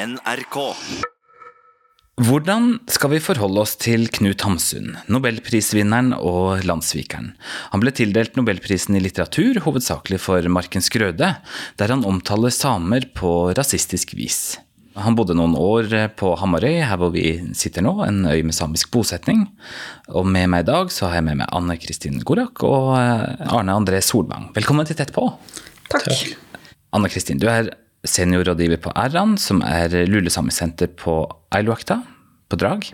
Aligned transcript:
NRK. 0.00 0.56
Hvordan 2.20 2.78
skal 2.88 3.10
vi 3.14 3.18
forholde 3.20 3.60
oss 3.60 3.74
til 3.80 4.06
Knut 4.12 4.40
Hamsun, 4.46 4.94
nobelprisvinneren 5.12 6.14
og 6.16 6.64
landssvikeren? 6.68 7.34
Han 7.72 7.82
ble 7.82 7.92
tildelt 7.96 8.38
nobelprisen 8.38 8.96
i 8.96 9.02
litteratur, 9.04 9.60
hovedsakelig 9.64 10.20
for 10.24 10.48
Markens 10.52 10.88
Grøde, 10.92 11.34
der 11.80 11.92
han 11.92 12.06
omtaler 12.08 12.52
samer 12.54 13.10
på 13.16 13.52
rasistisk 13.56 14.14
vis. 14.16 14.56
Han 15.00 15.16
bodde 15.18 15.36
noen 15.36 15.52
år 15.56 15.92
på 16.18 16.32
Hamarøy, 16.40 16.80
her 16.80 17.00
hvor 17.00 17.12
vi 17.14 17.36
sitter 17.56 17.84
nå, 17.84 17.98
en 18.06 18.24
øy 18.28 18.40
med 18.46 18.56
samisk 18.56 18.90
bosetning. 18.96 19.46
Og 20.08 20.24
med 20.28 20.48
meg 20.52 20.64
i 20.64 20.70
dag 20.70 20.92
så 20.92 21.10
har 21.10 21.20
jeg 21.20 21.28
med 21.28 21.42
meg 21.42 21.52
Anne 21.56 21.76
Kristin 21.80 22.24
Gorak 22.24 22.64
og 22.64 22.96
Arne 22.96 23.76
André 23.76 24.00
Solvang. 24.04 24.48
Velkommen 24.56 24.88
til 24.88 24.96
Tett 24.96 25.12
på. 25.16 25.28
Takk. 25.92 26.08
Anne 26.96 27.12
Kristin, 27.12 27.40
du 27.40 27.48
er 27.52 27.70
seniorrådgiver 28.06 28.80
på 28.80 28.92
Erran, 28.96 29.36
som 29.40 29.62
er 29.66 29.92
lulesamisenter 30.08 30.92
på 31.00 31.22
Ailuakta, 31.54 32.00
på 32.50 32.58
Drag. 32.60 32.86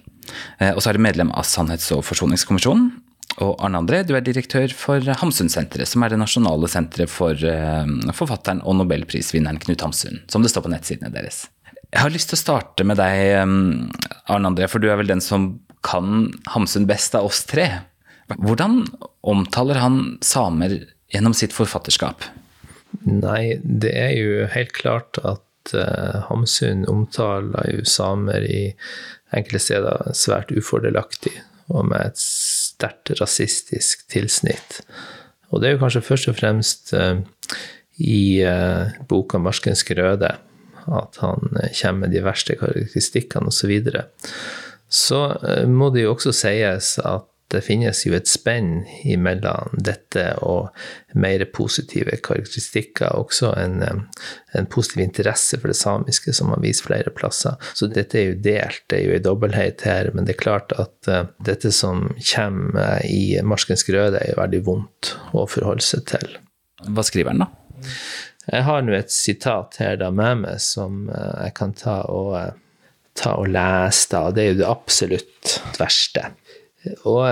Eh, 0.58 0.72
og 0.72 0.82
så 0.82 0.90
er 0.90 0.98
du 0.98 1.04
medlem 1.04 1.32
av 1.32 1.46
Sannhets- 1.48 1.92
og 1.94 2.04
forsoningskommisjonen. 2.06 2.90
Og 3.44 3.52
Arne 3.60 3.82
André, 3.82 4.00
du 4.06 4.14
er 4.16 4.24
direktør 4.24 4.72
for 4.72 5.02
Hamsunsenteret, 5.20 5.88
som 5.90 6.02
er 6.02 6.12
det 6.12 6.20
nasjonale 6.22 6.70
senteret 6.72 7.12
for 7.12 7.36
eh, 7.36 7.90
forfatteren 8.16 8.62
og 8.64 8.78
nobelprisvinneren 8.80 9.60
Knut 9.62 9.84
Hamsun, 9.84 10.22
som 10.32 10.44
det 10.44 10.52
står 10.52 10.64
på 10.64 10.72
nettsidene 10.72 11.12
deres. 11.12 11.44
Jeg 11.92 12.02
har 12.02 12.12
lyst 12.12 12.32
til 12.32 12.38
å 12.38 12.42
starte 12.42 12.86
med 12.88 12.98
deg, 13.00 13.20
eh, 13.36 14.22
Arne 14.32 14.52
André, 14.52 14.70
for 14.72 14.82
du 14.82 14.88
er 14.90 14.98
vel 15.00 15.12
den 15.12 15.24
som 15.24 15.54
kan 15.86 16.32
Hamsun 16.50 16.88
best 16.88 17.14
av 17.14 17.28
oss 17.28 17.44
tre. 17.46 17.68
Hvordan 18.32 18.82
omtaler 19.22 19.78
han 19.78 20.16
samer 20.24 20.80
gjennom 21.12 21.36
sitt 21.36 21.54
forfatterskap? 21.54 22.24
Nei, 23.06 23.58
det 23.62 23.92
er 23.94 24.14
jo 24.18 24.46
helt 24.50 24.72
klart 24.74 25.20
at 25.22 25.74
uh, 25.74 26.26
Hamsun 26.26 26.86
omtaler 26.90 27.70
jo 27.70 27.84
samer 27.86 28.46
i 28.46 28.62
enkelte 29.34 29.62
steder 29.62 30.16
svært 30.16 30.50
ufordelaktig 30.54 31.34
og 31.70 31.88
med 31.90 32.12
et 32.12 32.18
sterkt 32.22 33.14
rasistisk 33.20 34.06
tilsnitt. 34.10 34.80
Og 35.50 35.62
det 35.62 35.68
er 35.68 35.76
jo 35.76 35.82
kanskje 35.84 36.04
først 36.06 36.30
og 36.32 36.38
fremst 36.38 36.92
uh, 36.98 37.22
i 38.02 38.42
uh, 38.42 38.90
boka 39.08 39.38
'Marskens 39.38 39.86
grøde' 39.86 40.34
at 40.86 41.16
han 41.18 41.40
kommer 41.80 42.06
med 42.06 42.12
de 42.14 42.22
verste 42.22 42.54
karakteristikkene 42.54 43.50
osv. 43.50 43.56
Så, 43.58 43.66
videre. 43.66 44.04
så 44.88 45.20
må 45.66 45.90
det 45.90 46.04
jo 46.04 46.12
også 46.14 46.32
sies 46.32 46.98
at 47.02 47.26
det 47.52 47.60
finnes 47.62 48.00
jo 48.02 48.14
et 48.16 48.26
spenn 48.26 48.80
imellom 49.06 49.76
dette 49.86 50.24
og 50.42 50.72
mer 51.14 51.44
positive 51.54 52.16
karakteristikker. 52.26 53.14
Også 53.14 53.52
en, 53.60 53.84
en, 53.86 54.66
positiv 54.72 55.04
interesse 55.04 55.60
for 55.60 55.70
det 55.70 55.78
samiske 55.78 56.34
som 56.34 56.50
man 56.50 56.64
viser 56.64 56.88
flere 56.88 57.12
plasser. 57.14 57.54
Så 57.78 57.86
dette 57.92 58.18
er 58.18 58.32
jo 58.32 58.40
delt, 58.48 58.82
det 58.90 58.98
er 58.98 59.04
jo 59.06 59.16
en 59.18 59.26
dobbelthet 59.28 59.86
her. 59.86 60.10
Men 60.14 60.26
det 60.26 60.34
er 60.34 60.42
klart 60.42 60.74
at 60.74 61.10
uh, 61.12 61.30
dette 61.46 61.70
som 61.74 62.08
kommer 62.18 63.06
i 63.06 63.38
Marskens 63.46 63.86
grøde, 63.86 64.18
er 64.18 64.34
jo 64.34 64.42
veldig 64.42 64.62
vondt 64.66 65.14
å 65.30 65.46
forholde 65.50 65.86
seg 65.86 66.02
til. 66.10 66.38
Hva 66.90 67.06
skriver 67.06 67.30
han, 67.30 67.46
da? 67.46 67.86
Jeg 68.46 68.62
har 68.66 68.82
nå 68.82 68.94
et 68.94 69.10
sitat 69.10 69.78
her 69.82 69.96
da 70.02 70.10
med 70.14 70.42
meg 70.42 70.62
som 70.62 71.06
uh, 71.12 71.46
jeg 71.46 71.54
kan 71.62 71.78
ta 71.78 72.00
og, 72.10 72.58
ta 73.14 73.38
og 73.38 73.54
lese. 73.54 74.10
da. 74.10 74.26
Det 74.34 74.42
er 74.42 74.52
jo 74.52 74.60
det 74.64 74.70
absolutt 74.74 75.56
verste. 75.78 76.32
Og 77.08 77.26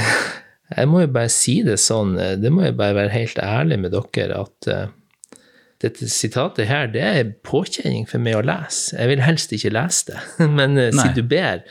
jeg 0.76 0.90
må 0.90 1.02
jo 1.04 1.10
bare 1.14 1.32
si 1.32 1.60
det 1.66 1.78
sånn, 1.82 2.16
det 2.42 2.52
må 2.52 2.66
jeg 2.66 2.78
bare 2.78 2.98
være 3.00 3.14
helt 3.14 3.42
ærlig 3.42 3.80
med 3.82 3.94
dere, 3.96 4.44
at 4.44 4.70
uh, 4.70 5.42
dette 5.84 6.08
sitatet 6.10 6.70
her, 6.70 6.88
det 6.92 7.04
er 7.04 7.34
påkjenning 7.46 8.08
for 8.10 8.22
meg 8.22 8.38
å 8.38 8.46
lese. 8.46 8.96
Jeg 8.96 9.12
vil 9.12 9.24
helst 9.26 9.52
ikke 9.52 9.74
lese 9.76 10.12
det, 10.12 10.22
men 10.58 10.78
siden 10.88 11.18
du 11.18 11.26
ber, 11.28 11.66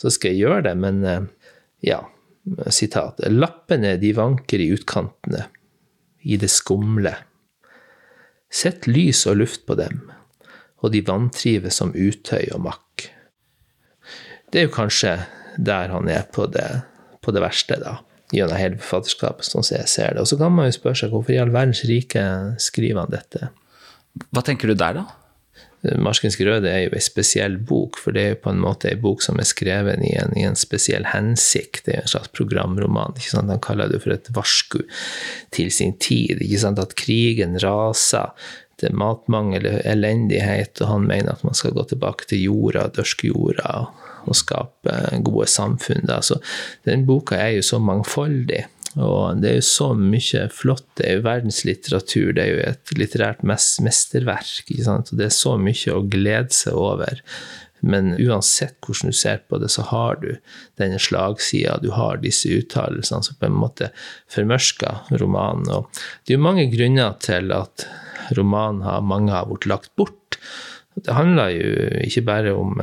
så 0.00 0.10
skal 0.12 0.34
jeg 0.34 0.46
gjøre 0.46 0.66
det. 0.68 0.74
Men 0.82 1.28
ja, 1.84 2.00
sitat. 2.70 3.22
Lappene 3.30 3.96
de 4.00 4.12
vanker 4.16 4.60
i 4.60 4.70
utkantene, 4.74 5.46
i 6.24 6.36
det 6.40 6.50
skumle. 6.52 7.14
Sett 8.54 8.86
lys 8.86 9.24
og 9.30 9.40
luft 9.40 9.64
på 9.66 9.76
dem, 9.78 10.04
og 10.84 10.92
de 10.94 11.02
vantrives 11.06 11.80
som 11.80 11.94
utøy 11.94 12.52
og 12.54 12.66
makk. 12.68 13.08
Det 14.52 14.60
er 14.60 14.68
jo 14.68 14.74
kanskje 14.76 15.16
der 15.56 15.92
han 15.94 16.08
er 16.10 16.26
på 16.34 16.46
det, 16.50 16.68
på 17.24 17.34
det 17.34 17.42
verste, 17.44 17.78
da, 17.82 17.98
gjennom 18.34 18.58
hele 18.58 18.80
forfatterskapet, 18.80 19.46
sånn 19.48 19.66
som 19.66 19.78
jeg 19.78 19.90
ser 19.90 20.14
det. 20.14 20.24
Og 20.24 20.30
så 20.30 20.38
kan 20.40 20.54
man 20.54 20.70
jo 20.70 20.78
spørre 20.78 21.02
seg 21.02 21.12
hvorfor 21.14 21.34
i 21.34 21.42
all 21.42 21.52
verdens 21.54 21.84
rike 21.88 22.24
skriver 22.62 23.04
han 23.04 23.14
dette? 23.14 23.50
Hva 24.30 24.44
tenker 24.46 24.70
du 24.70 24.78
der, 24.78 25.02
da? 25.02 25.06
'Marskens 25.84 26.38
grøde' 26.40 26.70
er 26.70 26.86
jo 26.86 26.94
en 26.96 27.04
spesiell 27.04 27.58
bok, 27.68 27.98
for 28.00 28.16
det 28.16 28.22
er 28.22 28.30
jo 28.32 28.40
på 28.46 28.52
en 28.54 28.62
måte 28.62 28.88
en 28.88 29.02
bok 29.02 29.22
som 29.24 29.36
er 29.40 29.48
skrevet 29.48 30.00
i 30.06 30.14
en, 30.16 30.32
i 30.38 30.46
en 30.48 30.56
spesiell 30.56 31.04
hensikt. 31.10 31.84
Det 31.84 31.94
er 31.94 32.04
en 32.04 32.12
slags 32.14 32.32
programroman. 32.32 33.12
ikke 33.18 33.34
sant? 33.34 33.52
Han 33.52 33.60
kaller 33.64 33.92
det 33.92 34.00
for 34.00 34.14
et 34.14 34.30
varsku 34.32 34.80
til 35.52 35.72
sin 35.74 35.92
tid. 36.00 36.40
ikke 36.40 36.62
sant? 36.62 36.80
At 36.80 36.96
krigen 36.96 37.58
raser, 37.60 38.32
det 38.80 38.92
matmangel 38.92 39.34
matmangel, 39.34 39.80
elendighet, 39.84 40.80
og 40.80 40.88
han 40.88 41.08
mener 41.08 41.32
at 41.32 41.44
man 41.44 41.54
skal 41.54 41.74
gå 41.74 41.84
tilbake 41.84 42.28
til 42.28 42.44
jorda, 42.44 42.88
dørske 42.94 43.28
jorda, 43.28 43.80
og, 43.80 44.04
og 44.28 44.36
skape 44.36 45.20
gode 45.24 45.46
samfunn. 45.46 46.06
Da. 46.06 46.20
Så 46.22 46.40
den 46.84 47.06
boka 47.06 47.36
er 47.36 47.58
jo 47.58 47.62
så 47.62 47.78
mangfoldig. 47.78 48.64
Og 48.94 49.40
det 49.42 49.50
er 49.50 49.56
jo 49.58 49.66
så 49.66 49.90
mye 49.98 50.46
flott. 50.54 50.86
Det 50.96 51.08
er 51.08 51.16
jo 51.18 51.24
verdenslitteratur. 51.24 52.32
Det 52.32 52.44
er 52.44 52.52
jo 52.52 52.62
et 52.62 52.94
litterært 52.94 53.42
mesterverk. 53.42 54.68
ikke 54.68 54.86
sant? 54.86 55.10
Og 55.10 55.18
det 55.18 55.26
er 55.26 55.34
så 55.34 55.56
mye 55.58 55.96
å 55.96 56.04
glede 56.06 56.54
seg 56.54 56.78
over. 56.78 57.18
Men 57.84 58.14
uansett 58.16 58.78
hvordan 58.86 59.10
du 59.10 59.16
ser 59.18 59.42
på 59.50 59.58
det, 59.60 59.68
så 59.74 59.82
har 59.90 60.22
du 60.22 60.30
denne 60.80 61.00
slagsida, 61.02 61.76
du 61.82 61.90
har 61.92 62.22
disse 62.22 62.48
uttalelsene 62.48 63.26
som 63.26 63.36
på 63.36 63.50
en 63.50 63.58
måte 63.58 63.90
formørsker 64.32 65.18
romanen. 65.20 65.68
Og 65.74 65.90
det 66.24 66.32
er 66.32 66.38
jo 66.38 66.46
mange 66.46 66.70
grunner 66.72 67.18
til 67.20 67.52
at 67.52 67.84
romanen 68.36 68.84
har 68.86 69.04
mange 69.04 69.32
har 69.32 69.48
blitt 69.50 69.68
lagt 69.70 69.92
bort. 69.96 70.38
Det 70.94 71.14
handler 71.14 71.50
jo 71.54 71.72
ikke 72.06 72.24
bare 72.26 72.54
om 72.54 72.78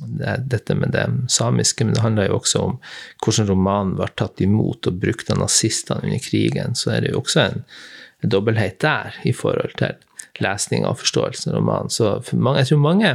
dette 0.00 0.74
med 0.74 0.94
det 0.94 1.06
samiske, 1.28 1.84
men 1.84 1.94
det 1.94 2.04
handler 2.04 2.28
jo 2.28 2.38
også 2.38 2.62
om 2.64 2.76
hvordan 3.24 3.48
romanen 3.50 3.96
var 3.98 4.14
tatt 4.16 4.40
imot 4.40 4.88
og 4.88 5.00
brukt 5.02 5.32
av 5.32 5.40
nazistene 5.42 6.06
under 6.06 6.22
krigen. 6.24 6.76
Så 6.78 6.94
er 6.94 7.04
det 7.04 7.12
jo 7.12 7.22
også 7.22 7.46
en, 7.46 7.66
dobbelthet 8.20 8.82
der 8.84 9.14
i 9.24 9.32
forhold 9.32 9.78
til 9.80 9.94
lesning 10.44 10.82
og 10.84 10.98
forståelsen 11.00 11.54
av 11.54 11.56
romanen. 11.56 11.92
Så 11.92 12.18
mange, 12.36 12.60
jeg 12.60 12.68
tror 12.68 12.82
mange 12.84 13.12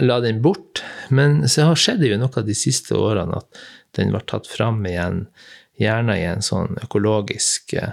la 0.00 0.16
den 0.24 0.40
bort, 0.42 0.80
men 1.12 1.42
så 1.48 1.68
har 1.68 1.76
skjedd 1.76 2.06
jo 2.08 2.16
noe 2.16 2.44
de 2.46 2.56
siste 2.56 2.96
årene 2.96 3.42
at 3.42 3.60
den 3.98 4.14
ble 4.14 4.22
tatt 4.24 4.48
fram 4.48 4.80
igjen, 4.88 5.26
gjerne 5.76 6.16
i 6.16 6.24
en 6.24 6.44
sånn 6.44 6.78
økologisk 6.80 7.74
eh, 7.76 7.92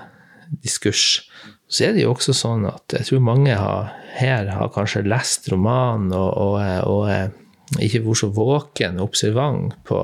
diskurs. 0.63 1.23
Så 1.71 1.87
er 1.87 1.95
det 1.95 2.03
jo 2.03 2.13
også 2.13 2.35
sånn 2.35 2.65
at 2.67 2.97
jeg 2.97 3.07
tror 3.07 3.23
mange 3.23 3.55
har, 3.55 3.93
her 4.17 4.49
har 4.51 4.73
kanskje 4.75 5.05
lest 5.07 5.47
romanen 5.51 6.11
og, 6.15 6.31
og, 6.35 6.57
og 6.91 7.79
ikke 7.79 8.03
vært 8.03 8.19
så 8.19 8.31
våken 8.35 8.99
og 8.99 9.11
observant 9.11 9.77
på 9.87 10.01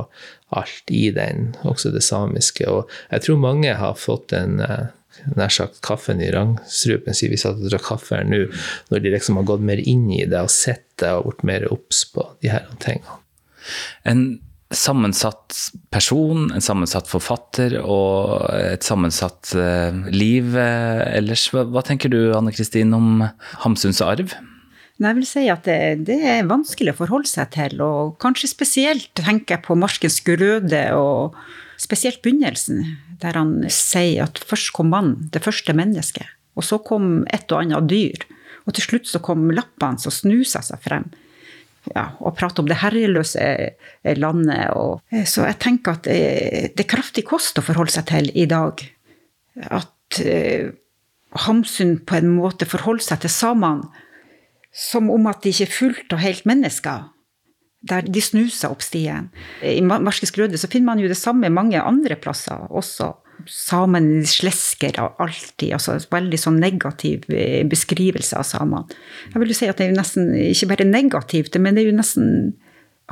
alt 0.56 0.94
i 0.94 1.10
den, 1.12 1.52
også 1.68 1.92
det 1.92 2.06
samiske. 2.06 2.68
Og 2.72 2.88
jeg 3.12 3.26
tror 3.26 3.42
mange 3.44 3.74
har 3.76 4.00
fått 4.00 4.32
en 4.38 4.62
eh, 4.64 4.94
nær 5.36 5.52
sagt 5.52 5.82
kaffen 5.86 6.22
i 6.24 6.32
rangstrupen, 6.32 7.16
sier 7.18 7.34
vi 7.34 7.40
satt 7.42 7.60
og 7.60 7.68
drakk 7.72 7.88
kaffe 7.90 8.20
her 8.20 8.28
nå, 8.28 8.46
når 8.92 9.04
de 9.04 9.14
liksom 9.18 9.40
har 9.42 9.48
gått 9.50 9.66
mer 9.68 9.82
inn 9.84 10.08
i 10.14 10.24
det 10.30 10.44
og 10.46 10.54
sett 10.54 10.86
det 11.02 11.12
og 11.18 11.32
blitt 11.32 11.48
mer 11.50 11.68
obs 11.74 12.06
på 12.14 12.26
de 12.44 12.54
her 12.54 12.70
tingene. 12.84 13.20
En 14.08 14.28
sammensatt 14.74 15.56
person, 15.94 16.50
en 16.52 16.64
sammensatt 16.64 17.08
forfatter 17.08 17.78
og 17.80 18.50
et 18.58 18.84
sammensatt 18.84 19.54
uh, 19.56 19.96
liv 20.12 20.52
uh, 20.58 21.06
ellers. 21.14 21.48
Hva, 21.54 21.64
hva, 21.72 21.84
tenker 21.88 22.12
du 22.12 22.34
Anne 22.36 22.52
Kristin 22.56 22.92
om 22.98 23.24
Hamsuns 23.64 24.02
arv? 24.04 24.36
Jeg 24.98 25.14
vil 25.14 25.28
si 25.30 25.46
at 25.54 25.68
det, 25.70 26.08
det, 26.10 26.18
er 26.26 26.50
vanskelig 26.50 26.96
å 26.96 27.00
forholde 27.04 27.30
seg 27.30 27.52
til, 27.54 27.78
og 27.86 28.18
kanskje 28.24 28.50
spesielt 28.50 29.12
tenker 29.16 29.56
jeg 29.56 29.66
på 29.68 29.78
Marskens 29.78 30.18
grøde, 30.26 30.82
og 30.98 31.38
spesielt 31.80 32.24
begynnelsen, 32.26 32.82
der 33.22 33.38
han 33.38 33.60
sier 33.72 34.26
at 34.26 34.42
først 34.42 34.74
kom 34.74 34.90
mannen, 34.92 35.30
det 35.34 35.44
første 35.46 35.76
mennesket, 35.78 36.26
og 36.58 36.66
så 36.66 36.82
kom 36.82 37.22
et 37.30 37.46
og 37.54 37.62
annet 37.62 37.88
dyr, 37.92 38.26
og 38.66 38.74
til 38.76 38.88
slutt 38.88 39.08
så 39.08 39.22
kom 39.24 39.46
lappene 39.54 40.02
som 40.02 40.12
snusa 40.12 40.64
seg 40.66 40.82
frem. 40.84 41.06
Ja, 41.94 42.10
og 42.20 42.36
prate 42.38 42.64
om 42.64 42.68
det 42.70 42.80
herreløse 42.82 43.46
landet. 44.18 44.74
Og, 44.76 45.04
så 45.30 45.46
jeg 45.48 45.60
tenker 45.64 45.98
at 45.98 46.10
det, 46.10 46.74
det 46.76 46.86
er 46.86 46.92
kraftig 46.96 47.26
kost 47.30 47.60
å 47.60 47.66
forholde 47.66 47.94
seg 47.96 48.08
til 48.10 48.32
i 48.36 48.48
dag. 48.50 48.84
At 49.68 50.22
eh, 50.24 50.74
Hamsun 51.48 51.98
på 52.08 52.18
en 52.18 52.30
måte 52.38 52.68
forholder 52.70 53.04
seg 53.10 53.24
til 53.26 53.34
samene 53.34 54.06
som 54.78 55.10
om 55.10 55.26
at 55.30 55.42
de 55.44 55.52
ikke 55.54 55.66
er 55.66 55.74
fullt 55.74 56.14
og 56.14 56.22
helt 56.22 56.46
mennesker. 56.50 57.08
Der 57.88 58.06
de 58.06 58.22
snuser 58.22 58.74
opp 58.74 58.84
stien. 58.86 59.30
I 59.62 59.82
Marskens 59.86 60.34
grøde 60.36 60.60
så 60.60 60.70
finner 60.70 60.92
man 60.92 61.02
jo 61.02 61.10
det 61.10 61.18
samme 61.18 61.50
mange 61.54 61.82
andre 61.82 62.18
plasser 62.20 62.68
også. 62.70 63.14
Samene 63.46 64.26
slesker 64.28 64.98
alltid. 64.98 65.74
altså 65.78 65.98
Veldig 66.12 66.40
sånn 66.42 66.62
negativ 66.62 67.28
eh, 67.30 67.62
beskrivelse 67.70 68.40
av 68.40 68.48
samene. 68.48 68.98
Jeg 69.34 69.44
vil 69.44 69.54
jo 69.54 69.60
si 69.60 69.70
at 69.70 69.78
det 69.78 69.88
er 69.88 69.94
jo 69.94 70.00
nesten 70.00 70.32
ikke 70.48 70.72
bare 70.74 70.88
negativt, 70.90 71.60
men 71.62 71.78
det 71.78 71.84
er 71.84 71.92
jo 71.92 72.00
nesten 72.00 72.32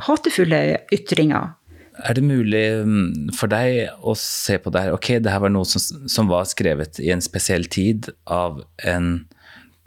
hatefulle 0.06 0.62
ytringer. 0.92 1.54
Er 2.04 2.18
det 2.18 2.26
mulig 2.26 2.64
mm, 2.84 3.30
for 3.36 3.48
deg 3.48 3.94
å 4.04 4.12
se 4.20 4.58
på 4.60 4.68
det 4.68 4.82
her 4.84 4.92
Ok, 4.92 5.14
det 5.24 5.32
her 5.32 5.40
var 5.40 5.52
noe 5.54 5.64
som, 5.64 5.80
som 6.12 6.28
var 6.28 6.44
skrevet 6.44 7.00
i 7.00 7.08
en 7.14 7.24
spesiell 7.24 7.64
tid 7.72 8.10
av 8.28 8.60
en 8.84 9.24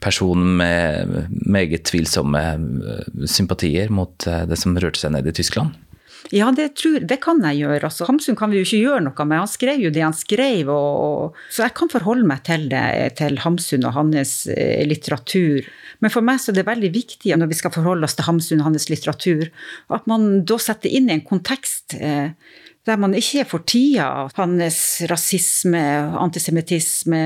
person 0.02 0.42
med 0.58 1.28
meget 1.46 1.84
tvilsomme 1.90 2.42
eh, 2.42 3.28
sympatier 3.30 3.92
mot 3.94 4.26
eh, 4.26 4.42
det 4.48 4.58
som 4.58 4.74
rørte 4.74 5.02
seg 5.02 5.14
ned 5.14 5.28
i 5.28 5.36
Tyskland? 5.36 5.76
Ja, 6.28 6.50
det, 6.54 6.68
tror, 6.78 7.00
det 7.00 7.16
kan 7.24 7.40
jeg 7.42 7.62
gjøre. 7.62 7.88
Altså, 7.88 8.06
Hamsun 8.06 8.36
kan 8.38 8.52
vi 8.52 8.60
jo 8.60 8.66
ikke 8.66 8.82
gjøre 8.84 9.04
noe 9.06 9.26
med. 9.26 9.42
Han 9.42 9.50
skrev 9.50 9.82
jo 9.82 9.92
det 9.94 10.04
han 10.04 10.16
skrev. 10.16 10.70
Og, 10.70 11.38
så 11.50 11.64
jeg 11.64 11.74
kan 11.78 11.90
forholde 11.92 12.28
meg 12.28 12.44
til 12.46 12.68
det, 12.70 12.84
til 13.20 13.40
Hamsun 13.42 13.86
og 13.88 13.96
hans 13.96 14.34
eh, 14.52 14.84
litteratur. 14.88 15.66
Men 16.00 16.12
for 16.12 16.24
meg 16.24 16.40
så 16.40 16.52
er 16.52 16.60
det 16.60 16.68
veldig 16.68 16.92
viktig 16.94 17.36
når 17.36 17.50
vi 17.50 17.58
skal 17.58 17.74
forholde 17.74 18.06
oss 18.06 18.16
til 18.18 18.28
Hamsun 18.28 18.62
og 18.62 18.70
hans 18.70 18.88
litteratur, 18.92 19.48
at 19.92 20.10
man 20.10 20.44
da 20.48 20.58
setter 20.60 20.92
inn 20.92 21.10
i 21.10 21.16
en 21.18 21.26
kontekst 21.26 21.96
eh, 21.98 22.36
der 22.88 23.00
man 23.00 23.12
ikke 23.16 23.42
er 23.42 23.48
for 23.48 23.64
tida 23.68 24.28
hans 24.38 24.78
rasisme, 25.10 25.82
antisemittisme, 26.20 27.24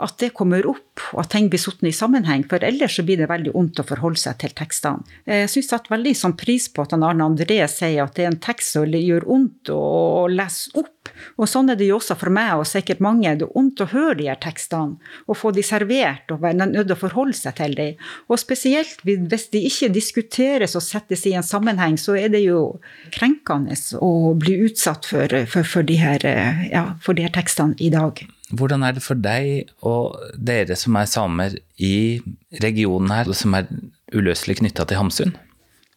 at 0.00 0.16
det 0.22 0.32
kommer 0.36 0.66
opp, 0.70 1.02
og 1.12 1.22
at 1.24 1.32
ting 1.34 1.48
blir 1.52 1.60
satt 1.60 1.82
i 1.84 1.92
sammenheng. 1.94 2.44
For 2.48 2.64
ellers 2.64 2.96
så 2.96 3.04
blir 3.06 3.20
det 3.20 3.30
veldig 3.30 3.54
vondt 3.54 3.82
å 3.82 3.86
forholde 3.86 4.20
seg 4.20 4.38
til 4.42 4.54
tekstene. 4.56 5.04
Jeg 5.28 5.50
syns 5.50 5.62
jeg 5.62 5.68
satte 5.68 5.92
veldig 5.92 6.14
sånn 6.16 6.36
pris 6.38 6.68
på 6.72 6.84
at 6.84 6.94
Arne 6.96 7.26
André 7.26 7.60
sier 7.70 8.04
at 8.04 8.16
det 8.16 8.26
er 8.26 8.32
en 8.32 8.42
tekst 8.42 8.76
som 8.76 8.88
gjør 8.88 9.28
vondt 9.28 9.72
å 9.72 10.26
lese 10.32 10.72
opp. 10.80 10.90
Og 11.36 11.48
sånn 11.50 11.72
er 11.72 11.78
det 11.78 11.88
jo 11.88 11.98
også 11.98 12.16
for 12.18 12.32
meg 12.34 12.54
og 12.56 12.66
sikkert 12.68 13.02
mange. 13.04 13.34
Det 13.38 13.46
er 13.46 13.54
vondt 13.54 13.82
å 13.84 13.88
høre 13.92 14.16
de 14.20 14.28
her 14.30 14.40
tekstene 14.42 14.98
og 15.26 15.38
få 15.38 15.52
de 15.54 15.64
servert 15.66 16.30
og 16.32 16.42
være 16.44 16.68
nødt 16.70 16.86
til 16.86 16.96
å 16.96 17.00
forholde 17.00 17.36
seg 17.36 17.56
til 17.58 17.76
dem. 17.78 18.04
Og 18.28 18.40
spesielt 18.40 19.02
hvis 19.06 19.48
de 19.52 19.64
ikke 19.68 19.92
diskuteres 19.92 20.76
og 20.78 20.84
settes 20.84 21.26
i 21.28 21.34
en 21.38 21.46
sammenheng, 21.46 21.98
så 22.00 22.16
er 22.18 22.32
det 22.32 22.44
jo 22.44 22.78
krenkende 23.14 23.76
å 24.00 24.32
bli 24.38 24.58
utsatt 24.68 25.08
for, 25.08 25.42
for, 25.50 25.66
for, 25.68 25.86
de, 25.86 25.98
her, 26.00 26.26
ja, 26.70 26.92
for 27.02 27.18
de 27.18 27.26
her 27.26 27.34
tekstene 27.34 27.76
i 27.82 27.90
dag. 27.92 28.22
Hvordan 28.52 28.84
er 28.84 28.96
det 28.96 29.04
for 29.04 29.16
deg 29.16 29.70
og 29.88 30.18
dere 30.36 30.76
som 30.76 30.96
er 31.00 31.08
samer 31.08 31.56
i 31.80 32.20
regionen 32.62 33.12
her, 33.14 33.32
som 33.36 33.56
er 33.56 33.70
uløselig 34.12 34.58
knytta 34.60 34.84
til 34.88 35.00
Hamsun? 35.00 35.32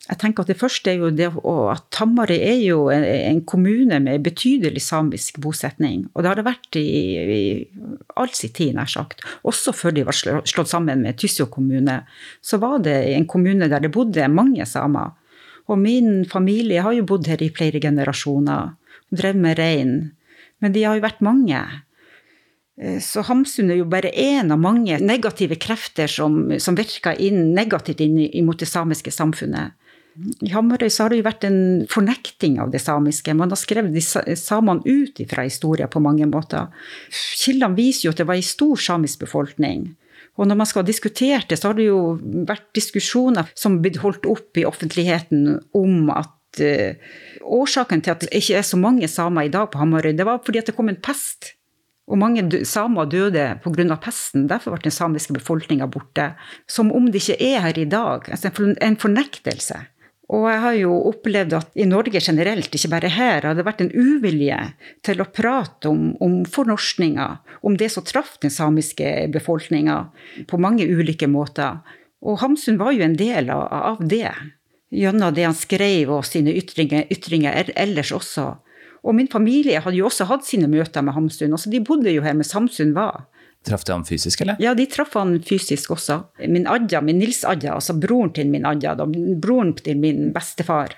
Jeg 0.05 0.19
tenker 0.21 0.45
at 0.45 0.51
Det 0.51 0.59
første 0.59 0.91
er 0.91 0.99
jo 1.01 1.09
det 1.09 1.31
at 1.33 1.85
Tamari 1.89 2.37
er 2.37 2.59
jo 2.61 2.89
en 2.93 3.41
kommune 3.41 3.97
med 3.99 4.21
betydelig 4.23 4.83
samisk 4.85 5.39
bosetning. 5.41 6.05
Og 6.13 6.21
det 6.21 6.29
har 6.29 6.37
det 6.37 6.45
vært 6.45 6.77
i, 6.77 6.85
i 7.25 7.41
all 8.15 8.29
sin 8.29 8.53
tid, 8.53 8.75
nær 8.77 8.85
sagt. 8.85 9.25
Også 9.43 9.73
før 9.73 9.95
de 9.97 10.05
var 10.05 10.13
slått 10.13 10.69
sammen 10.69 11.01
med 11.01 11.17
Tysfjord 11.17 11.49
kommune. 11.57 12.03
Så 12.41 12.61
var 12.61 12.83
det 12.85 12.99
en 13.15 13.25
kommune 13.25 13.67
der 13.71 13.81
det 13.81 13.91
bodde 13.95 14.29
mange 14.29 14.65
samer. 14.69 15.15
Og 15.65 15.81
min 15.81 16.21
familie 16.29 16.85
har 16.85 16.93
jo 16.93 17.07
bodd 17.09 17.25
her 17.25 17.41
i 17.41 17.49
flere 17.49 17.81
generasjoner. 17.81 18.75
Drev 19.09 19.41
med 19.41 19.57
rein. 19.57 19.95
Men 20.61 20.75
de 20.75 20.85
har 20.85 20.99
jo 20.99 21.05
vært 21.07 21.25
mange. 21.25 21.63
Eh, 22.81 22.99
så 23.03 23.23
Hamsun 23.25 23.71
er 23.71 23.79
jo 23.79 23.87
bare 23.89 24.11
én 24.11 24.51
av 24.51 24.59
mange 24.59 24.99
negative 24.99 25.57
krefter 25.61 26.11
som, 26.11 26.55
som 26.59 26.77
virker 26.77 27.19
inn 27.21 27.53
negativt 27.55 28.03
inn 28.03 28.45
mot 28.47 28.59
det 28.59 28.69
samiske 28.69 29.13
samfunnet. 29.15 29.75
I 30.15 30.53
Hamarøy 30.53 30.87
har 30.87 31.11
det 31.11 31.17
jo 31.19 31.25
vært 31.25 31.43
en 31.43 31.59
fornekting 31.91 32.55
av 32.63 32.69
det 32.71 32.79
samiske. 32.79 33.33
Man 33.35 33.51
har 33.51 33.59
skrevet 33.59 33.91
de 33.91 34.03
samene 34.39 34.79
ut 34.87 35.19
fra 35.27 35.43
historien 35.43 35.91
på 35.91 35.99
mange 36.03 36.27
måter. 36.29 36.69
Kildene 37.11 37.75
viser 37.75 38.07
jo 38.07 38.13
at 38.13 38.21
det 38.21 38.27
var 38.29 38.39
en 38.39 38.47
stor 38.47 38.79
samisk 38.79 39.25
befolkning. 39.25 39.89
Og 40.39 40.47
når 40.47 40.59
man 40.59 40.67
skal 40.67 40.83
ha 40.83 40.87
diskutert 40.87 41.49
det, 41.51 41.59
så 41.59 41.71
har 41.71 41.77
det 41.79 41.89
jo 41.89 42.15
vært 42.47 42.67
diskusjoner 42.75 43.51
som 43.59 43.81
blitt 43.83 43.99
holdt 44.03 44.27
opp 44.27 44.59
i 44.59 44.65
offentligheten 44.67 45.59
om 45.75 46.09
at 46.15 46.63
uh, 46.63 47.11
årsaken 47.43 48.03
til 48.03 48.15
at 48.15 48.23
det 48.23 48.31
ikke 48.39 48.59
er 48.59 48.67
så 48.67 48.79
mange 48.79 49.11
samer 49.11 49.47
i 49.47 49.51
dag 49.51 49.67
på 49.71 49.79
Hamarøy, 49.79 50.13
det 50.15 50.27
var 50.27 50.43
fordi 50.43 50.63
at 50.63 50.71
det 50.71 50.75
kom 50.79 50.91
en 50.91 50.99
pest. 50.99 51.53
Og 52.05 52.19
mange 52.21 52.45
samer 52.69 53.09
døde 53.09 53.47
pga. 53.63 53.97
pesten. 53.97 54.47
Derfor 54.47 54.75
ble 54.75 54.85
den 54.85 54.93
samiske 54.93 55.33
befolkninga 55.33 55.87
borte. 55.89 56.35
Som 56.67 56.91
om 56.93 57.09
det 57.09 57.23
ikke 57.23 57.41
er 57.41 57.59
her 57.65 57.79
i 57.79 57.89
dag. 57.89 58.29
Altså 58.29 58.51
en 58.81 58.97
fornektelse. 58.97 59.79
Og 60.33 60.47
jeg 60.49 60.61
har 60.61 60.75
jo 60.79 60.93
opplevd 61.11 61.53
at 61.53 61.75
i 61.77 61.85
Norge 61.85 62.17
generelt, 62.17 62.73
ikke 62.73 62.89
bare 62.89 63.11
her, 63.13 63.45
har 63.45 63.53
det 63.57 63.65
vært 63.65 63.83
en 63.83 63.91
uvilje 63.93 64.57
til 65.05 65.21
å 65.21 65.27
prate 65.29 65.91
om, 65.91 66.15
om 66.17 66.39
fornorskninga, 66.49 67.27
om 67.61 67.77
det 67.77 67.91
som 67.93 68.05
traff 68.05 68.33
den 68.41 68.53
samiske 68.53 69.27
befolkninga 69.33 69.99
på 70.49 70.57
mange 70.57 70.87
ulike 70.89 71.29
måter. 71.29 71.83
Og 72.25 72.39
Hamsun 72.41 72.81
var 72.81 72.95
jo 72.95 73.05
en 73.05 73.17
del 73.19 73.51
av, 73.53 73.67
av 73.69 74.01
det, 74.01 74.31
gjennom 74.89 75.33
det 75.35 75.45
han 75.45 75.57
skrev 75.57 76.15
og 76.17 76.25
sine 76.25 76.55
ytringer, 76.57 77.05
ytringer 77.13 77.69
ellers 77.77 78.13
også. 78.15 78.55
Og 79.05 79.15
min 79.15 79.29
familie 79.29 79.79
hadde 79.83 79.99
jo 79.99 80.09
også 80.09 80.27
hatt 80.29 80.47
sine 80.47 80.67
møter 80.71 81.05
med 81.05 81.13
Hamsun. 81.13 81.53
Altså, 81.53 81.69
de 81.69 81.83
bodde 81.85 82.13
jo 82.13 82.25
her 82.25 82.33
mens 82.37 82.55
Hamsun 82.57 82.95
var. 82.97 83.27
Traff 83.65 83.85
de 83.85 83.93
ham 83.93 84.05
fysisk, 84.05 84.41
eller? 84.41 84.59
Ja, 84.61 84.75
de 84.77 84.85
traff 84.89 85.15
han 85.17 85.39
fysisk 85.45 85.93
også. 85.95 86.19
Min 86.49 86.67
Adja, 86.69 87.01
min 87.01 87.17
Nils 87.21 87.43
Adja, 87.47 87.73
altså 87.77 87.95
broren 87.97 88.33
til 88.33 88.49
min 88.53 88.65
Adja, 88.69 88.93
da, 88.97 89.07
broren 89.41 89.73
til 89.79 89.97
min 90.01 90.29
bestefar, 90.35 90.93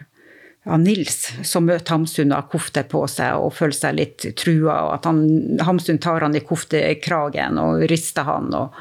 ja, 0.67 0.77
Nils, 0.81 1.29
som 1.47 1.67
møter 1.67 1.95
Hamsun 1.95 2.33
og 2.33 2.41
har 2.41 2.49
kofte 2.51 2.83
på 2.91 3.05
seg 3.11 3.39
og 3.39 3.53
føler 3.55 3.77
seg 3.77 3.95
litt 3.95 4.27
trua, 4.39 4.81
og 4.87 4.95
at 4.97 5.07
han, 5.07 5.21
Hamsun 5.63 6.01
tar 6.03 6.25
han 6.27 6.35
i 6.35 6.43
koftekragen 6.43 7.59
og 7.61 7.85
rister 7.91 8.27
han. 8.27 8.51
og 8.51 8.75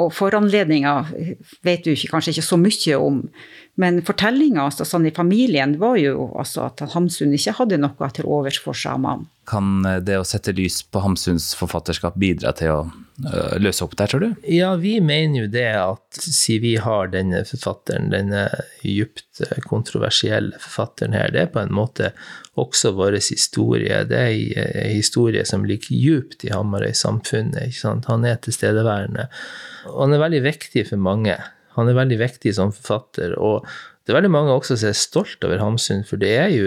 og 0.00 0.10
foranledninga 0.14 0.92
vet 1.66 1.84
du 1.84 1.92
ikke, 1.92 2.10
kanskje 2.14 2.34
ikke 2.34 2.46
så 2.46 2.58
mye 2.60 2.98
om. 3.00 3.22
Men 3.80 4.00
fortellinga 4.04 4.64
altså, 4.64 4.86
sånn 4.88 5.08
i 5.08 5.14
familien 5.14 5.76
var 5.80 5.98
jo 6.00 6.30
altså, 6.38 6.68
at 6.70 6.84
Hamsun 6.94 7.34
ikke 7.36 7.56
hadde 7.60 7.80
noe 7.82 8.10
til 8.16 8.28
overs 8.28 8.60
for 8.62 8.76
samene. 8.76 9.28
Kan 9.48 9.84
eh, 9.86 10.00
det 10.04 10.18
å 10.20 10.26
sette 10.26 10.54
lys 10.56 10.82
på 10.84 11.02
Hamsuns 11.04 11.52
forfatterskap 11.58 12.16
bidra 12.20 12.54
til 12.56 12.72
å 12.72 12.80
løse 13.62 13.84
opp 13.84 13.94
der, 13.96 14.10
tror 14.12 14.20
du? 14.20 14.28
Ja, 14.52 14.74
vi 14.76 14.98
mener 15.00 15.44
jo 15.44 15.46
det 15.52 15.68
at 15.80 16.18
siden 16.20 16.62
vi 16.64 16.74
har 16.82 17.08
denne 17.14 17.42
forfatteren, 17.48 18.10
denne 18.12 18.42
djupt 18.84 19.40
kontroversielle 19.64 20.58
forfatteren 20.60 21.16
her, 21.16 21.32
det 21.32 21.42
er 21.46 21.50
på 21.54 21.62
en 21.62 21.74
måte 21.76 22.12
også 22.60 22.92
vår 22.96 23.18
historie. 23.18 24.02
Det 24.08 24.20
er 24.20 24.36
en 24.84 24.94
historie 24.94 25.44
som 25.48 25.64
ligger 25.68 25.96
djupt 25.96 26.44
i 26.44 26.52
Hamarøy-samfunnet. 26.52 27.82
Han 28.10 28.28
er 28.28 28.40
tilstedeværende. 28.44 29.28
Og 29.92 30.06
han 30.06 30.16
er 30.16 30.24
veldig 30.26 30.44
viktig 30.46 30.86
for 30.90 31.00
mange. 31.00 31.36
Han 31.76 31.88
er 31.88 31.98
veldig 31.98 32.20
viktig 32.20 32.54
som 32.56 32.72
forfatter. 32.72 33.36
og 33.38 33.66
det 34.06 34.12
er 34.12 34.20
veldig 34.20 34.30
mange 34.30 34.54
også 34.54 34.76
som 34.78 34.92
er 34.92 34.98
stolt 34.98 35.42
over 35.42 35.58
Hamsun, 35.58 36.04
for 36.06 36.20
det 36.22 36.30
er 36.38 36.52
jo, 36.54 36.66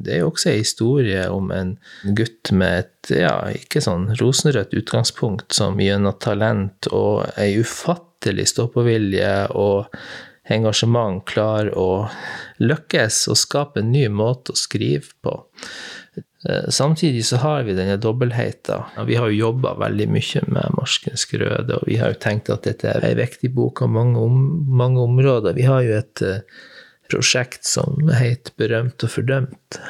det 0.00 0.14
er 0.14 0.22
jo 0.22 0.30
også 0.30 0.48
en 0.48 0.62
historie 0.62 1.26
om 1.28 1.50
en 1.52 1.74
gutt 2.16 2.52
med 2.56 2.86
et 2.86 3.10
ja, 3.20 3.34
ikke 3.52 3.82
sånn 3.84 4.08
rosenrødt 4.16 4.72
utgangspunkt, 4.80 5.52
som 5.52 5.76
gjennom 5.82 6.16
talent 6.24 6.88
og 6.88 7.26
ei 7.36 7.52
ufattelig 7.60 8.48
ståpåvilje 8.54 9.34
og 9.60 9.92
engasjement 10.50 11.20
klarer 11.28 11.74
å 11.76 12.08
lykkes 12.64 13.26
og 13.30 13.38
skape 13.38 13.84
en 13.84 13.92
ny 13.92 14.06
måte 14.08 14.56
å 14.56 14.58
skrive 14.58 15.12
på. 15.20 15.36
Eh, 16.48 16.68
samtidig 16.68 17.24
så 17.24 17.36
har 17.36 17.62
vi 17.62 17.74
denne 17.76 17.96
dobbeltheten. 17.96 18.82
Vi 19.06 19.14
har 19.14 19.28
jo 19.28 19.46
jobba 19.48 19.74
veldig 19.80 20.08
mye 20.08 20.42
med 20.48 20.76
Marskens 20.78 21.26
grøde, 21.28 21.76
og 21.76 21.88
vi 21.88 21.98
har 22.00 22.14
jo 22.14 22.20
tenkt 22.22 22.48
at 22.52 22.64
dette 22.64 22.88
er 22.88 23.04
ei 23.04 23.14
viktig 23.18 23.52
bok 23.52 23.82
av 23.84 23.92
mange, 23.92 24.18
om, 24.18 24.38
mange, 24.64 25.02
områder. 25.04 25.56
Vi 25.58 25.68
har 25.68 25.84
jo 25.84 25.98
et 25.98 26.22
uh, 26.24 26.40
prosjekt 27.12 27.68
som 27.68 28.08
heter 28.08 28.56
Berømt 28.56 29.04
og 29.04 29.12
fordømt, 29.12 29.80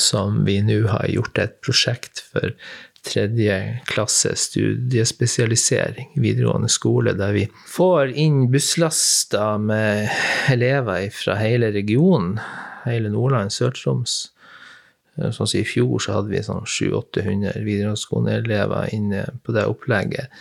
som 0.00 0.46
vi 0.48 0.62
nå 0.64 0.86
har 0.88 1.10
gjort 1.12 1.42
et 1.42 1.58
prosjekt 1.60 2.24
for 2.30 2.56
tredje 3.08 3.58
klasse 3.88 4.32
studiespesialisering 4.36 6.16
videregående 6.16 6.70
skole, 6.72 7.12
der 7.16 7.36
vi 7.36 7.44
får 7.68 8.16
inn 8.16 8.46
busslaster 8.52 9.60
med 9.60 10.08
elever 10.50 11.12
fra 11.14 11.36
hele 11.40 11.70
regionen, 11.76 12.40
hele 12.88 13.12
Nordland, 13.12 13.52
Sør-Troms 13.52 14.18
Eh, 14.37 14.37
sånn 15.18 15.48
som 15.50 15.58
I 15.58 15.66
fjor 15.66 15.98
så 16.02 16.18
hadde 16.18 16.32
vi 16.32 16.44
sånn 16.44 16.64
700-800 16.64 17.64
videregående-elever 17.66 18.94
inne 18.96 19.24
på 19.44 19.54
det 19.56 19.66
opplegget. 19.70 20.32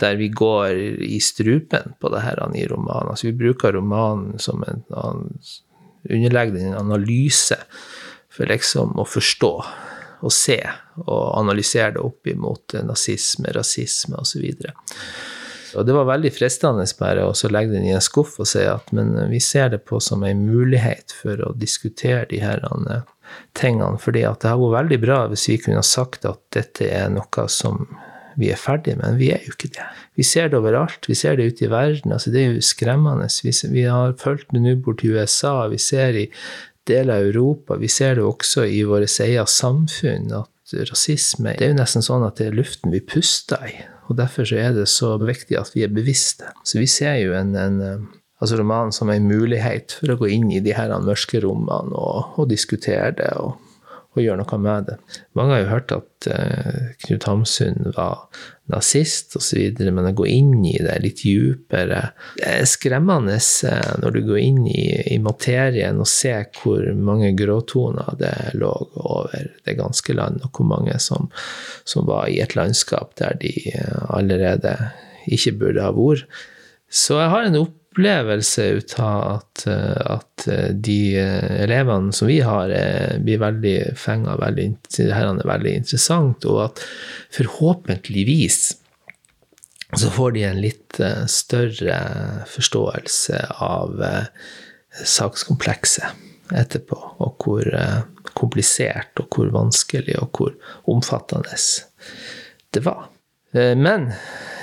Der 0.00 0.16
vi 0.18 0.30
går 0.32 0.72
i 1.04 1.20
strupen 1.22 1.94
på 2.00 2.10
det 2.12 2.24
her 2.24 2.40
i 2.56 2.66
romanen. 2.66 3.12
Altså 3.12 3.28
vi 3.28 3.38
bruker 3.44 3.76
romanen 3.76 4.38
som 4.42 4.64
en, 4.66 4.82
underlegger 6.08 6.56
den 6.56 6.72
en 6.72 6.80
analyse 6.80 7.58
for 8.32 8.48
liksom 8.50 8.96
å 8.98 9.06
forstå 9.06 9.54
og 10.22 10.32
se 10.32 10.58
og 11.02 11.22
analysere 11.38 11.96
det 11.96 12.02
opp 12.02 12.28
imot 12.30 12.76
nazisme, 12.86 13.50
rasisme 13.54 14.20
osv. 14.22 14.44
Og 15.72 15.86
det 15.86 15.96
var 15.96 16.08
veldig 16.08 16.32
fristende 16.34 16.84
bare 16.98 17.24
å 17.26 17.50
legge 17.50 17.74
den 17.74 17.88
i 17.88 17.94
en 17.96 18.04
skuff 18.04 18.38
og 18.42 18.48
si 18.48 18.64
at 18.68 18.92
men 18.94 19.14
vi 19.30 19.40
ser 19.42 19.72
det 19.72 19.82
på 19.88 20.00
som 20.04 20.24
en 20.26 20.44
mulighet 20.46 21.14
for 21.22 21.42
å 21.46 21.54
diskutere 21.56 22.28
de 22.30 22.42
her 22.44 22.62
tingene. 23.58 23.98
fordi 23.98 24.24
at 24.28 24.40
det 24.40 24.50
har 24.52 24.60
vært 24.60 24.78
veldig 24.78 25.00
bra 25.02 25.18
hvis 25.32 25.48
vi 25.48 25.58
kunne 25.62 25.82
sagt 25.86 26.26
at 26.28 26.40
dette 26.54 26.88
er 26.88 27.12
noe 27.12 27.46
som 27.48 27.86
vi 28.40 28.48
er 28.52 28.56
ferdig 28.56 28.96
med, 28.96 29.04
men 29.04 29.18
vi 29.20 29.30
er 29.34 29.42
jo 29.44 29.52
ikke 29.52 29.72
det. 29.76 29.86
Vi 30.16 30.24
ser 30.24 30.48
det 30.48 30.56
overalt. 30.56 31.08
Vi 31.08 31.16
ser 31.18 31.36
det 31.36 31.50
ute 31.52 31.66
i 31.66 31.70
verden. 31.70 32.12
altså 32.12 32.30
Det 32.32 32.40
er 32.40 32.54
jo 32.54 32.64
skremmende. 32.64 33.28
Vi, 33.44 33.52
vi 33.72 33.82
har 33.84 34.14
fulgt 34.20 34.52
det 34.52 34.62
nå 34.62 34.76
bort 34.80 35.02
til 35.02 35.16
USA. 35.16 35.68
Vi 35.68 35.78
ser 35.78 36.16
i 36.16 36.30
deler 36.88 37.20
av 37.20 37.28
Europa. 37.28 37.76
Vi 37.76 37.88
ser 37.92 38.16
det 38.16 38.24
også 38.24 38.64
i 38.64 38.82
våre 38.88 39.04
eget 39.04 39.52
samfunn. 39.52 40.32
at 40.32 40.48
rasisme 40.88 41.52
Det 41.58 41.66
er 41.66 41.74
jo 41.74 41.80
nesten 41.80 42.04
sånn 42.04 42.24
at 42.24 42.38
det 42.40 42.48
er 42.48 42.56
luften 42.56 42.92
vi 42.92 43.00
puster 43.00 43.60
i. 43.68 43.74
og 44.08 44.16
Derfor 44.16 44.48
så 44.48 44.56
er 44.56 44.72
det 44.72 44.88
så 44.88 45.16
viktig 45.20 45.58
at 45.58 45.72
vi 45.74 45.84
er 45.84 45.92
bevisste. 45.92 46.52
Så 46.64 46.78
vi 46.80 46.86
ser 46.86 47.20
jo 47.20 47.34
en, 47.36 47.54
en 47.56 48.08
altså 48.42 48.58
romanen 48.58 48.94
som 48.94 49.10
en 49.12 49.28
mulighet 49.30 49.98
for 50.00 50.12
å 50.12 50.20
gå 50.22 50.32
inn 50.34 50.48
i 50.50 50.62
de 50.64 50.74
her 50.74 50.92
mørke 51.04 51.42
rommene 51.44 51.94
og, 51.94 52.40
og 52.40 52.48
diskutere 52.50 53.12
det 53.20 53.30
og, 53.38 53.54
og, 54.12 54.18
gjøre 54.20 54.40
noe 54.42 54.58
med 54.60 54.88
det. 54.90 54.96
Mange 55.38 55.54
har 55.54 55.62
jo 55.62 55.68
hørt 55.70 55.94
at 55.94 56.26
uh, 56.28 56.80
Knut 57.06 57.26
Hamsun 57.28 57.92
var 57.94 58.26
nazist 58.72 59.36
osv., 59.38 59.78
men 59.86 60.08
å 60.08 60.14
gå 60.16 60.26
inn 60.28 60.64
i 60.68 60.74
det 60.82 60.96
litt 61.04 61.22
dypere 61.22 62.00
Det 62.38 62.48
er 62.48 62.68
skremmende 62.68 63.38
uh, 63.38 63.92
når 64.02 64.16
du 64.16 64.20
går 64.26 64.40
inn 64.42 64.62
i, 64.66 64.86
i, 65.14 65.20
materien 65.22 66.02
og 66.02 66.10
ser 66.10 66.50
hvor 66.58 66.84
mange 66.98 67.30
gråtoner 67.38 68.18
det 68.20 68.34
lå 68.58 68.72
over 69.00 69.52
det 69.64 69.76
ganske 69.78 70.18
land, 70.18 70.42
og 70.42 70.50
hvor 70.58 70.68
mange 70.74 70.98
som, 71.00 71.30
som 71.88 72.10
var 72.10 72.26
i 72.32 72.40
et 72.42 72.56
landskap 72.58 73.14
der 73.22 73.38
de 73.40 73.54
uh, 73.70 74.10
allerede 74.18 74.74
ikke 75.30 75.54
burde 75.60 75.86
ha 75.86 75.94
vært. 75.94 76.26
Så 76.92 77.16
jeg 77.22 77.30
har 77.32 77.46
en 77.46 77.62
opp 77.62 77.78
opplevelse 77.92 78.64
ut 78.64 78.94
av 78.98 79.22
at, 79.36 79.66
eh, 79.66 80.00
at, 80.06 80.48
eh, 80.48 80.70
de 80.72 81.16
eh, 81.16 81.62
elevene 81.62 82.12
som 82.12 82.28
vi 82.28 82.40
har, 82.40 82.68
blir 83.20 83.38
veldig 83.38 83.96
fenga. 83.96 84.36
Det 84.36 85.12
her 85.12 85.28
er 85.28 85.46
veldig 85.46 85.74
interessant, 85.74 86.44
og 86.44 86.64
at 86.70 86.80
forhåpentligvis 87.36 88.78
så 89.92 90.08
får 90.08 90.32
de 90.32 90.42
en 90.48 90.60
litt 90.60 90.96
større 91.28 91.96
forståelse 92.48 93.42
av 93.60 94.00
sakskomplekset 95.04 96.56
etterpå, 96.56 96.96
og 97.20 97.44
hvor 97.44 97.68
komplisert 98.32 99.20
og 99.20 99.36
hvor 99.36 99.52
vanskelig 99.52 100.16
og 100.22 100.32
hvor 100.32 100.56
omfattende 100.88 101.60
det 102.72 102.86
var. 102.88 103.11
Men 103.52 104.06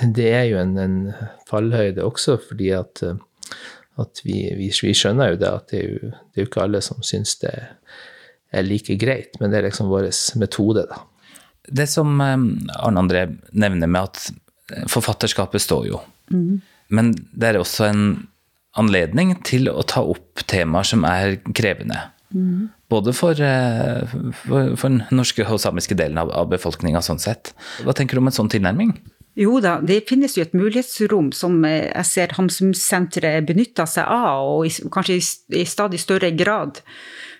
det 0.02 0.30
er 0.34 0.46
jo 0.50 0.58
en, 0.58 0.72
en 0.80 0.96
fallhøyde 1.46 2.04
også, 2.04 2.38
fordi 2.48 2.70
at, 2.74 3.02
at 4.00 4.22
vi, 4.24 4.48
vi, 4.58 4.70
vi, 4.72 4.94
skjønner 4.96 5.34
jo 5.34 5.40
det 5.40 5.50
at 5.50 5.70
det 5.70 5.78
er 5.78 5.86
jo, 5.86 6.10
det 6.10 6.40
er 6.40 6.44
jo 6.44 6.48
ikke 6.48 6.64
alle 6.64 6.80
som 6.84 7.04
syns 7.06 7.36
det 7.42 7.52
er 8.50 8.66
like 8.66 8.96
greit, 8.98 9.38
men 9.40 9.52
det 9.52 9.60
er 9.60 9.68
liksom 9.68 9.90
vår 9.92 10.10
metode, 10.40 10.86
da. 10.90 11.04
Det 11.70 11.86
som 11.90 12.16
eh, 12.24 12.34
Arne 12.80 13.04
André 13.04 13.26
nevner 13.52 13.90
med 13.90 14.08
at 14.08 14.88
forfatterskapet 14.90 15.62
står 15.62 15.86
jo, 15.90 16.00
mm. 16.32 16.60
men 16.96 17.12
det 17.14 17.52
er 17.52 17.60
også 17.60 17.90
en 17.90 18.04
anledning 18.78 19.34
til 19.46 19.70
å 19.70 19.82
ta 19.86 20.02
opp 20.06 20.42
temaer 20.50 20.86
som 20.86 21.04
er 21.06 21.38
krevende. 21.54 21.98
Mm. 22.34 22.70
Både 22.90 23.14
for, 23.14 23.38
eh, 23.38 24.02
for, 24.42 24.74
for, 24.74 24.88
den 24.88 25.04
norske 25.14 25.46
og 25.46 25.62
samiske 25.62 25.94
delen 25.98 26.18
av, 26.18 26.32
av 26.34 26.50
befolkninga 26.50 27.02
sånn 27.04 27.22
sett. 27.22 27.54
Hva 27.86 27.94
tenker 27.96 28.18
du 28.18 28.24
om 28.24 28.30
en 28.30 28.38
sånn 28.40 28.50
tilnærming? 28.50 28.96
Jo 29.38 29.60
da, 29.62 29.76
det 29.78 30.02
finnes 30.08 30.34
jo 30.34 30.42
et 30.42 30.56
mulighetsrom 30.58 31.30
som 31.36 31.60
eh, 31.64 31.86
jeg 31.86 32.08
ser 32.08 32.34
Hamsum-senteret 32.36 33.46
benytter 33.46 33.86
seg 33.88 34.10
av, 34.10 34.48
og 34.58 34.90
kanskje 34.92 35.20
i, 35.20 35.26
i, 35.60 35.66
stadig 35.68 36.00
større 36.02 36.32
grad. 36.34 36.82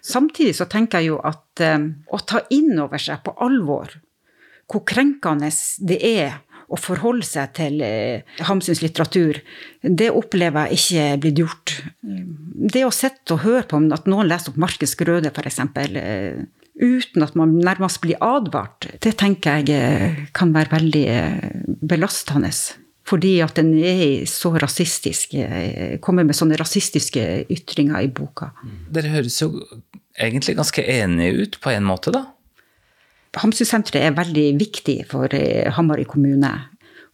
Samtidig 0.07 0.55
så 0.61 0.69
tenker 0.71 1.03
jeg 1.03 1.11
jo 1.11 1.19
at 1.27 1.65
um, 1.67 1.91
å 2.09 2.23
ta 2.25 2.45
inn 2.55 2.79
over 2.81 3.03
seg 3.03 3.21
på 3.27 3.35
alvor 3.43 3.99
hvor 4.71 4.85
krenkende 4.87 5.51
det 5.83 5.99
er 6.07 6.39
å 6.71 6.79
forholde 6.79 7.27
seg 7.27 7.51
til 7.59 7.83
uh, 7.83 8.45
Hamsuns 8.47 8.83
litteratur, 8.85 9.43
det 9.83 10.13
opplever 10.15 10.71
jeg 10.71 10.79
ikke 10.81 11.09
er 11.09 11.21
blitt 11.25 11.43
gjort. 11.43 11.75
Det 12.01 12.87
å 12.87 12.95
sitte 12.95 13.35
og 13.35 13.45
høre 13.45 13.67
på 13.67 13.83
at 13.97 14.09
noen 14.11 14.31
leser 14.31 14.53
opp 14.53 14.63
Markens 14.63 14.95
Grøde, 14.99 15.33
f.eks. 15.35 15.61
Uh, 15.67 16.47
uten 16.81 17.25
at 17.25 17.37
man 17.39 17.57
nærmest 17.61 18.01
blir 18.03 18.21
advart, 18.25 18.89
det 19.05 19.15
tenker 19.21 19.61
jeg 19.61 19.75
eh, 19.77 20.23
kan 20.37 20.55
være 20.55 20.77
veldig 20.79 21.05
eh, 21.13 21.49
belastende. 21.83 22.53
Fordi 23.11 23.33
at 23.43 23.57
den 23.59 23.73
er 23.75 24.27
så 24.31 24.53
rasistisk, 24.61 25.35
eh, 25.35 25.99
kommer 26.05 26.27
med 26.27 26.39
sånne 26.39 26.59
rasistiske 26.61 27.27
ytringer 27.51 28.07
i 28.07 28.11
boka. 28.15 28.53
Dere 28.93 29.13
høres 29.17 29.41
jo 29.43 29.53
egentlig 30.21 30.57
ganske 30.59 30.85
enige 30.85 31.47
ut 31.47 31.61
på 31.63 31.73
en 31.75 31.87
måte, 31.89 32.15
da? 32.15 32.27
Hamsunsenteret 33.39 34.09
er 34.09 34.17
veldig 34.17 34.47
viktig 34.59 34.97
for 35.11 35.31
Hamarøy 35.77 36.07
kommune. 36.11 36.51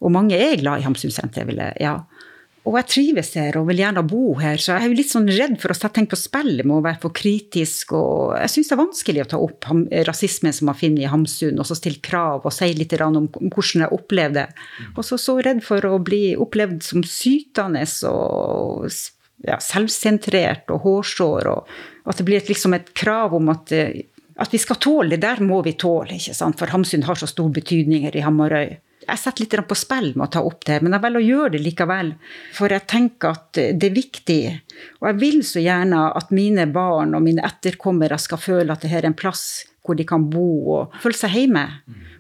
Og 0.01 0.13
mange 0.13 0.39
er 0.39 0.57
glad 0.61 0.81
i 0.81 0.87
Hamsunsenteret, 0.87 1.77
ja. 1.81 1.99
Og 2.67 2.75
jeg 2.81 2.89
trives 2.91 3.29
her 3.39 3.55
og 3.61 3.69
vil 3.69 3.79
gjerne 3.79 4.03
bo 4.11 4.33
her, 4.41 4.59
så 4.59 4.75
jeg 4.75 4.89
er 4.89 4.97
litt 4.99 5.13
sånn 5.13 5.29
redd 5.31 5.55
for 5.63 5.71
å 5.71 5.77
sette 5.77 6.01
ting 6.01 6.09
på 6.11 6.19
spill 6.19 6.65
med 6.65 6.75
å 6.75 6.83
være 6.83 6.99
for 7.05 7.15
kritisk. 7.15 7.95
Og 7.95 8.33
jeg 8.41 8.51
syns 8.51 8.71
det 8.71 8.75
er 8.75 8.81
vanskelig 8.81 9.23
å 9.23 9.29
ta 9.31 9.39
opp 9.45 9.69
rasismen 10.09 10.57
som 10.57 10.67
man 10.73 10.79
finner 10.79 11.05
i 11.05 11.11
Hamsun, 11.13 11.61
og 11.63 11.69
så 11.69 11.77
stille 11.79 12.03
krav 12.03 12.43
og 12.43 12.55
si 12.55 12.73
litt 12.75 12.97
om, 13.07 13.29
hvordan 13.31 13.85
jeg 13.85 13.95
opplevde 13.95 14.43
det. 14.43 14.67
Og 14.97 15.07
så 15.07 15.21
så 15.23 15.37
redd 15.47 15.63
for 15.67 15.87
å 15.87 16.01
bli 16.03 16.35
opplevd 16.35 16.83
som 16.83 17.07
sytende 17.07 17.87
og 18.11 18.91
ja, 19.47 19.61
selvsentrert 19.63 20.75
og 20.75 20.83
hårsår, 20.89 21.51
og 21.53 22.11
at 22.11 22.19
det 22.19 22.27
blir 22.27 22.43
et, 22.43 22.51
liksom 22.51 22.75
et 22.75 22.91
krav 22.99 23.37
om 23.37 23.55
at, 23.55 23.71
at 24.37 24.53
vi 24.53 24.61
skal 24.61 24.81
tåle 24.83 25.15
det. 25.15 25.23
Der 25.25 25.41
må 25.45 25.63
vi 25.65 25.77
tåle, 25.79 26.19
ikke 26.19 26.37
sant? 26.37 26.59
for 26.61 26.73
Hamsun 26.73 27.07
har 27.09 27.19
så 27.19 27.29
stor 27.31 27.49
betydning 27.55 28.05
her 28.09 28.17
i 28.17 28.25
Hamarøy 28.27 28.77
jeg 29.07 29.21
setter 29.21 29.45
litt 29.45 29.69
på 29.69 29.79
spill 29.79 30.11
med 30.17 30.27
å 30.27 30.33
ta 30.35 30.43
opp 30.47 30.65
det, 30.67 30.81
men 30.83 30.95
jeg 30.97 31.05
velger 31.05 31.21
å 31.21 31.27
gjøre 31.27 31.53
det 31.55 31.63
likevel. 31.63 32.11
For 32.57 32.73
jeg 32.73 32.87
tenker 32.91 33.37
at 33.37 33.61
det 33.79 33.89
er 33.89 33.95
viktig. 33.95 34.41
Og 35.01 35.09
jeg 35.11 35.19
vil 35.21 35.39
så 35.47 35.63
gjerne 35.63 36.09
at 36.19 36.35
mine 36.35 36.67
barn 36.75 37.15
og 37.15 37.25
mine 37.27 37.45
etterkommere 37.47 38.19
skal 38.23 38.43
føle 38.43 38.75
at 38.75 38.83
dette 38.83 38.99
er 38.99 39.09
en 39.09 39.19
plass 39.19 39.47
hvor 39.87 39.95
de 39.95 40.03
kan 40.09 40.25
bo 40.27 40.49
og 40.75 40.97
føle 40.99 41.15
seg 41.15 41.37
hjemme. 41.37 41.63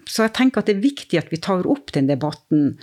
Så 0.06 0.23
jeg 0.23 0.37
tenker 0.38 0.62
at 0.62 0.68
det 0.70 0.76
er 0.76 0.85
viktig 0.85 1.18
at 1.18 1.32
vi 1.32 1.42
tar 1.42 1.66
opp 1.66 1.90
den 1.96 2.06
debatten. 2.06 2.76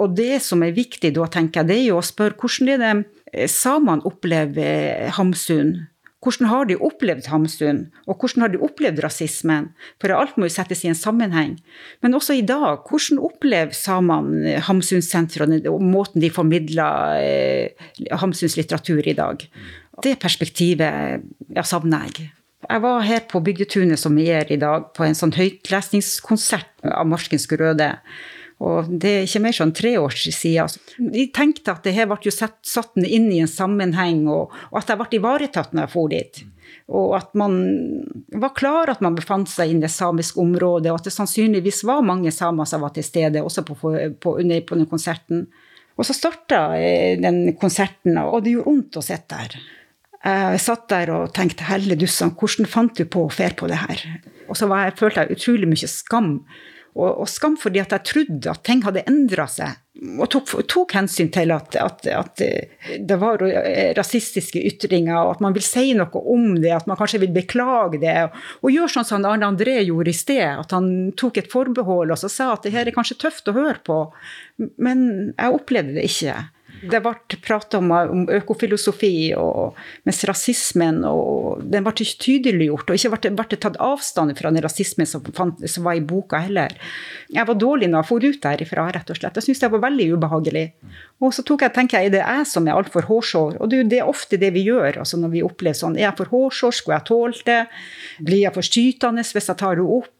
Og 0.00 0.16
det 0.16 0.40
som 0.46 0.64
er 0.64 0.72
viktig 0.72 1.12
da, 1.18 1.28
tenker 1.28 1.60
jeg, 1.60 1.68
det 1.68 1.76
er 1.76 1.88
jo 1.90 2.00
å 2.00 2.06
spørre 2.06 2.38
hvordan 2.40 2.72
er 2.72 2.80
det 2.80 3.50
samene 3.52 4.08
opplever 4.08 5.10
Hamsun 5.18 5.74
hvordan 6.20 6.50
har 6.50 6.66
de 6.68 6.76
opplevd 6.76 7.30
Hamsun, 7.32 7.86
og 8.04 8.20
hvordan 8.20 8.44
har 8.44 8.52
de 8.52 8.60
opplevd 8.60 9.00
rasismen? 9.00 9.70
For 10.00 10.12
alt 10.12 10.36
må 10.36 10.48
jo 10.48 10.52
settes 10.52 10.82
i 10.84 10.90
en 10.90 10.98
sammenheng. 10.98 11.54
Men 12.04 12.16
også 12.16 12.36
i 12.36 12.44
dag, 12.44 12.82
hvordan 12.84 13.22
opplever 13.24 13.72
samene 13.76 14.58
Hamsunsenteret 14.66 15.68
og 15.70 15.80
måten 15.80 16.20
de 16.20 16.28
formidler 16.32 17.22
eh, 17.24 17.88
Hamsuns 18.20 18.58
litteratur 18.60 19.00
i 19.00 19.16
dag? 19.16 19.46
Det 20.04 20.18
perspektivet 20.20 21.24
ja, 21.56 21.64
savner 21.64 22.04
jeg. 22.10 22.28
Jeg 22.68 22.82
var 22.84 23.00
her 23.00 23.24
på 23.28 23.40
Bygdetunet 23.40 23.98
som 23.98 24.16
vi 24.20 24.28
er 24.28 24.50
i 24.52 24.60
dag, 24.60 24.90
på 24.92 25.06
en 25.06 25.16
sånn 25.16 25.32
høytlesningskonsert 25.32 26.84
av 26.84 27.08
Marskens 27.08 27.48
Røde. 27.48 27.94
Og 28.60 28.88
det 29.00 29.10
er 29.10 29.22
ikke 29.24 29.40
mer 29.40 29.56
sånn 29.56 29.72
tre 29.72 29.94
år 29.96 30.12
siden. 30.12 30.74
De 31.14 31.22
tenkte 31.32 31.72
at 31.72 31.86
det 31.86 31.94
her 31.96 32.08
ble 32.10 32.18
jo 32.26 32.32
satt, 32.34 32.58
satt 32.66 32.98
inn 33.00 33.30
i 33.32 33.40
en 33.40 33.48
sammenheng, 33.48 34.26
og, 34.28 34.52
og 34.68 34.80
at 34.82 34.92
jeg 34.92 35.00
ble 35.00 35.16
ivaretatt 35.16 35.72
når 35.72 35.86
jeg 35.86 35.92
for 35.94 36.12
dit. 36.12 36.42
Og 36.92 37.14
at 37.16 37.32
man 37.38 37.56
var 38.42 38.52
klar 38.58 38.92
at 38.92 39.00
man 39.04 39.16
befant 39.16 39.48
seg 39.48 39.72
i 39.72 39.80
det 39.80 39.90
samiske 39.92 40.40
området, 40.42 40.90
og 40.92 41.00
at 41.00 41.08
det 41.08 41.14
sannsynligvis 41.14 41.82
var 41.88 42.04
mange 42.04 42.32
samer 42.34 42.68
som 42.68 42.84
var 42.84 42.92
til 42.94 43.06
stede 43.06 43.42
også 43.42 43.64
på, 43.64 43.78
på, 43.80 44.36
under, 44.42 44.60
på 44.66 44.76
den 44.76 44.88
konserten. 44.90 45.46
Og 45.96 46.06
så 46.06 46.16
starta 46.16 46.60
eh, 46.76 47.16
den 47.20 47.54
konserten, 47.60 48.18
og 48.20 48.42
det 48.44 48.58
gjorde 48.58 48.68
vondt 48.68 49.00
å 49.00 49.04
sitte 49.04 49.38
der. 49.38 49.60
Jeg 50.20 50.60
satt 50.60 50.82
der 50.92 51.08
og 51.14 51.30
tenkte 51.32 51.64
helle 51.64 51.96
dussan, 51.96 52.34
hvordan 52.36 52.68
fant 52.68 52.98
du 52.98 53.06
på 53.08 53.22
å 53.24 53.32
fære 53.32 53.56
på 53.56 53.70
det 53.70 53.78
her? 53.80 54.02
Og 54.52 54.58
så 54.58 54.68
jeg, 54.68 54.98
følte 54.98 55.24
jeg 55.24 55.38
utrolig 55.38 55.68
mye 55.70 55.88
skam 55.88 56.34
og, 56.96 57.20
og, 57.22 57.28
skam 57.30 57.56
fordi 57.60 57.80
at 57.82 57.94
jeg 57.94 58.06
trodde 58.08 58.50
at 58.50 58.64
ting 58.66 58.82
hadde 58.82 59.04
endra 59.08 59.46
seg. 59.50 59.78
Og 60.16 60.24
tok, 60.32 60.52
tok, 60.70 60.94
hensyn 60.96 61.28
til 61.34 61.52
at, 61.52 61.76
at, 61.76 62.06
at, 62.08 62.42
det 63.04 63.18
var 63.20 63.42
rasistiske 63.98 64.62
ytringer, 64.70 65.18
og 65.18 65.34
at 65.34 65.42
man 65.44 65.54
vil 65.56 65.64
si 65.66 65.90
noe 65.98 66.22
om 66.32 66.54
det, 66.56 66.72
at 66.72 66.88
man 66.88 66.96
kanskje 66.98 67.20
vil 67.26 67.34
beklage 67.34 68.00
det. 68.00 68.16
Og, 68.24 68.38
og 68.64 68.74
gjøre 68.74 68.94
sånn 68.94 69.08
som 69.10 69.26
Arne 69.28 69.50
André 69.50 69.76
gjorde 69.82 70.14
i 70.14 70.16
sted, 70.16 70.46
at 70.64 70.72
han 70.74 71.10
tok 71.20 71.42
et 71.42 71.50
forbehold 71.52 72.14
og 72.14 72.22
så 72.22 72.32
sa 72.32 72.52
at 72.54 72.64
det 72.64 72.72
her 72.74 72.88
er 72.88 72.96
kanskje 72.96 73.20
tøft 73.26 73.50
å 73.50 73.56
høre 73.58 73.78
på. 73.86 74.00
Men 74.80 75.04
jeg 75.36 75.60
opplevde 75.60 75.98
det 75.98 76.08
ikke. 76.08 76.38
Det 76.80 77.00
ble 77.04 77.38
prata 77.44 77.78
om, 77.78 77.90
om, 77.92 78.22
økofilosofi, 78.32 79.32
og, 79.36 79.76
mens 80.08 80.22
rasismen 80.28 81.02
og, 81.04 81.60
den 81.60 81.84
ble 81.84 81.92
ikke 81.92 82.22
tydeliggjort. 82.24 82.90
Og 82.90 82.98
ikke 82.98 83.12
ble, 83.14 83.32
ble 83.40 83.58
tatt 83.60 83.78
avstand 83.82 84.32
fra 84.38 84.52
den 84.54 84.64
rasismen 84.64 85.08
som, 85.08 85.24
som, 85.28 85.84
var 85.84 85.98
i 85.98 86.04
boka 86.04 86.40
heller. 86.46 86.74
Jeg 87.28 87.46
var 87.48 87.60
dårlig 87.60 87.90
når 87.90 88.02
jeg 88.02 88.10
for 88.10 88.28
ut 88.30 88.42
derifra, 88.46 88.88
rett 88.96 89.12
og 89.12 89.20
slett. 89.20 89.36
Jeg 89.36 89.48
syntes 89.48 89.64
det 89.64 89.72
var 89.74 89.84
veldig 89.86 90.08
ubehagelig. 90.16 90.66
Og 91.20 91.34
så 91.36 91.44
jeg, 91.44 91.72
tenker 91.76 92.00
jeg, 92.00 92.10
er 92.10 92.16
det 92.16 92.22
jeg 92.24 92.46
som 92.48 92.68
er 92.68 92.78
altfor 92.78 93.08
hårsår? 93.10 93.58
Og 93.60 93.72
det, 93.72 93.82
det, 93.92 94.00
er 94.00 94.08
ofte 94.08 94.40
det 94.40 94.54
vi 94.56 94.64
gjør 94.68 95.02
altså 95.02 95.20
når 95.20 95.34
vi 95.34 95.44
opplever 95.44 95.76
sånn. 95.76 95.98
Er 95.98 96.08
jeg 96.08 96.18
for 96.22 96.32
hårsår? 96.32 96.76
Skulle 96.76 97.00
jeg 97.00 97.10
tålt 97.10 97.42
det? 97.48 97.64
Blir 98.24 98.46
jeg 98.46 98.56
for 98.56 98.66
skytende 98.66 99.26
hvis 99.26 99.52
jeg 99.52 99.60
tar 99.60 99.76
henne 99.76 100.00
opp? 100.00 100.14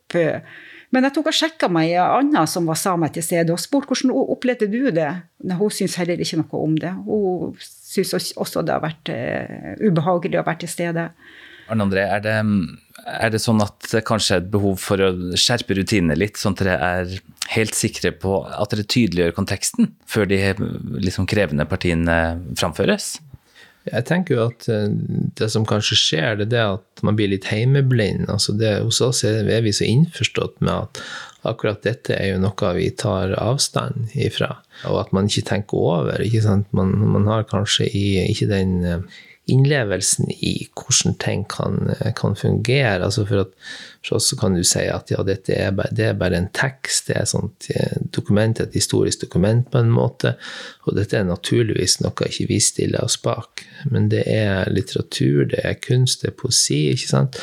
Men 0.90 1.06
jeg 1.06 1.14
tok 1.14 1.28
og 1.30 1.36
sjekka 1.36 1.68
meg 1.70 1.92
ei 1.92 2.00
anna 2.02 2.42
som 2.50 2.66
var 2.66 2.78
same 2.78 3.06
til 3.14 3.22
stede, 3.22 3.54
og 3.54 3.62
spurte 3.62 3.92
hvordan 3.92 4.10
opplevde 4.34 4.66
du 4.70 4.90
det. 4.94 5.10
Hun 5.54 5.70
syns 5.74 5.94
heller 6.00 6.18
ikke 6.18 6.40
noe 6.40 6.64
om 6.64 6.74
det. 6.82 6.90
Hun 7.06 7.54
syns 7.62 8.34
også 8.34 8.64
det 8.66 8.74
har 8.74 8.82
vært 8.82 9.12
uh, 9.14 9.78
ubehagelig 9.86 10.40
å 10.40 10.46
være 10.48 10.64
til 10.64 10.72
stede. 10.74 11.06
Arne 11.70 11.86
André, 11.86 12.02
er 12.10 12.22
det, 12.24 12.34
er 13.06 13.30
det, 13.30 13.38
sånn 13.38 13.62
at 13.62 13.86
det 13.92 14.02
kanskje 14.08 14.40
er 14.40 14.42
et 14.42 14.50
behov 14.50 14.80
for 14.82 14.98
å 15.06 15.12
skjerpe 15.38 15.76
rutinene 15.78 16.18
litt, 16.18 16.40
sånn 16.40 16.56
at 16.58 16.64
dere 16.64 16.78
er 16.82 17.12
helt 17.54 17.78
sikre 17.78 18.10
på 18.10 18.40
at 18.50 18.74
dere 18.74 18.88
tydeliggjør 18.90 19.36
konteksten 19.36 19.92
før 20.10 20.26
de 20.30 20.40
liksom 20.98 21.30
krevende 21.30 21.68
partiene 21.70 22.16
framføres? 22.58 23.20
Jeg 23.88 24.04
tenker 24.10 24.36
jo 24.36 24.46
at 24.50 24.66
eh, 24.68 24.90
det 25.40 25.48
som 25.52 25.64
kanskje 25.68 25.96
skjer, 25.96 26.36
det 26.36 26.50
er 26.50 26.52
det 26.52 26.64
at 26.76 27.04
man 27.06 27.16
blir 27.16 27.30
litt 27.32 27.48
heimeblind. 27.48 28.28
Altså 28.32 28.52
det, 28.58 28.74
hos 28.84 29.00
oss 29.04 29.24
er 29.24 29.48
vi 29.64 29.72
så 29.72 29.88
innforstått 29.88 30.60
med 30.60 30.74
at 30.74 31.02
akkurat 31.48 31.80
dette 31.86 32.12
er 32.12 32.34
jo 32.34 32.42
noe 32.42 32.74
vi 32.76 32.90
tar 33.00 33.32
avstand 33.40 34.12
ifra, 34.12 34.52
og 34.84 34.98
at 35.06 35.14
man 35.16 35.30
ikke 35.30 35.46
tenker 35.48 35.80
over. 35.80 36.20
Ikke 36.20 36.60
man, 36.76 36.92
man, 37.00 37.28
har 37.30 37.48
kanskje 37.48 37.88
i, 37.88 38.06
ikke 38.28 38.50
den 38.50 38.76
eh, 38.84 39.20
innlevelsen 39.50 40.30
i 40.30 40.52
hvordan 40.78 41.16
ting 41.22 41.44
kan, 41.50 41.90
kan 42.16 42.36
fungere. 42.38 43.04
Altså 43.04 43.24
for, 43.28 43.50
oss 44.16 44.30
kan 44.40 44.56
du 44.56 44.62
si 44.66 44.86
at 44.88 45.12
ja, 45.12 45.22
dette 45.26 45.56
er 45.56 45.74
bare, 45.76 45.92
det 45.94 46.06
er 46.08 46.18
bare 46.18 46.38
en 46.40 46.50
tekst, 46.56 47.10
det 47.10 47.18
er 47.18 47.26
et 47.26 47.70
eh, 47.74 47.96
dokument, 48.14 48.60
et 48.60 48.74
historisk 48.74 49.26
dokument 49.26 49.66
på 49.70 49.82
en 49.82 49.92
måte. 49.92 50.34
Og 50.86 50.96
dette 50.98 51.18
er 51.18 51.28
naturligvis 51.28 52.00
noe 52.04 52.28
ikke 52.30 52.48
vi 52.50 52.60
stiller 52.64 53.04
oss 53.04 53.18
bak. 53.20 53.64
Men 53.90 54.08
det 54.12 54.24
er 54.26 54.70
litteratur, 54.72 55.46
det 55.52 55.64
er 55.64 55.80
kunst, 55.82 56.22
det 56.22 56.32
er 56.32 56.38
poesi. 56.42 56.86
ikke 56.94 57.10
sant? 57.10 57.42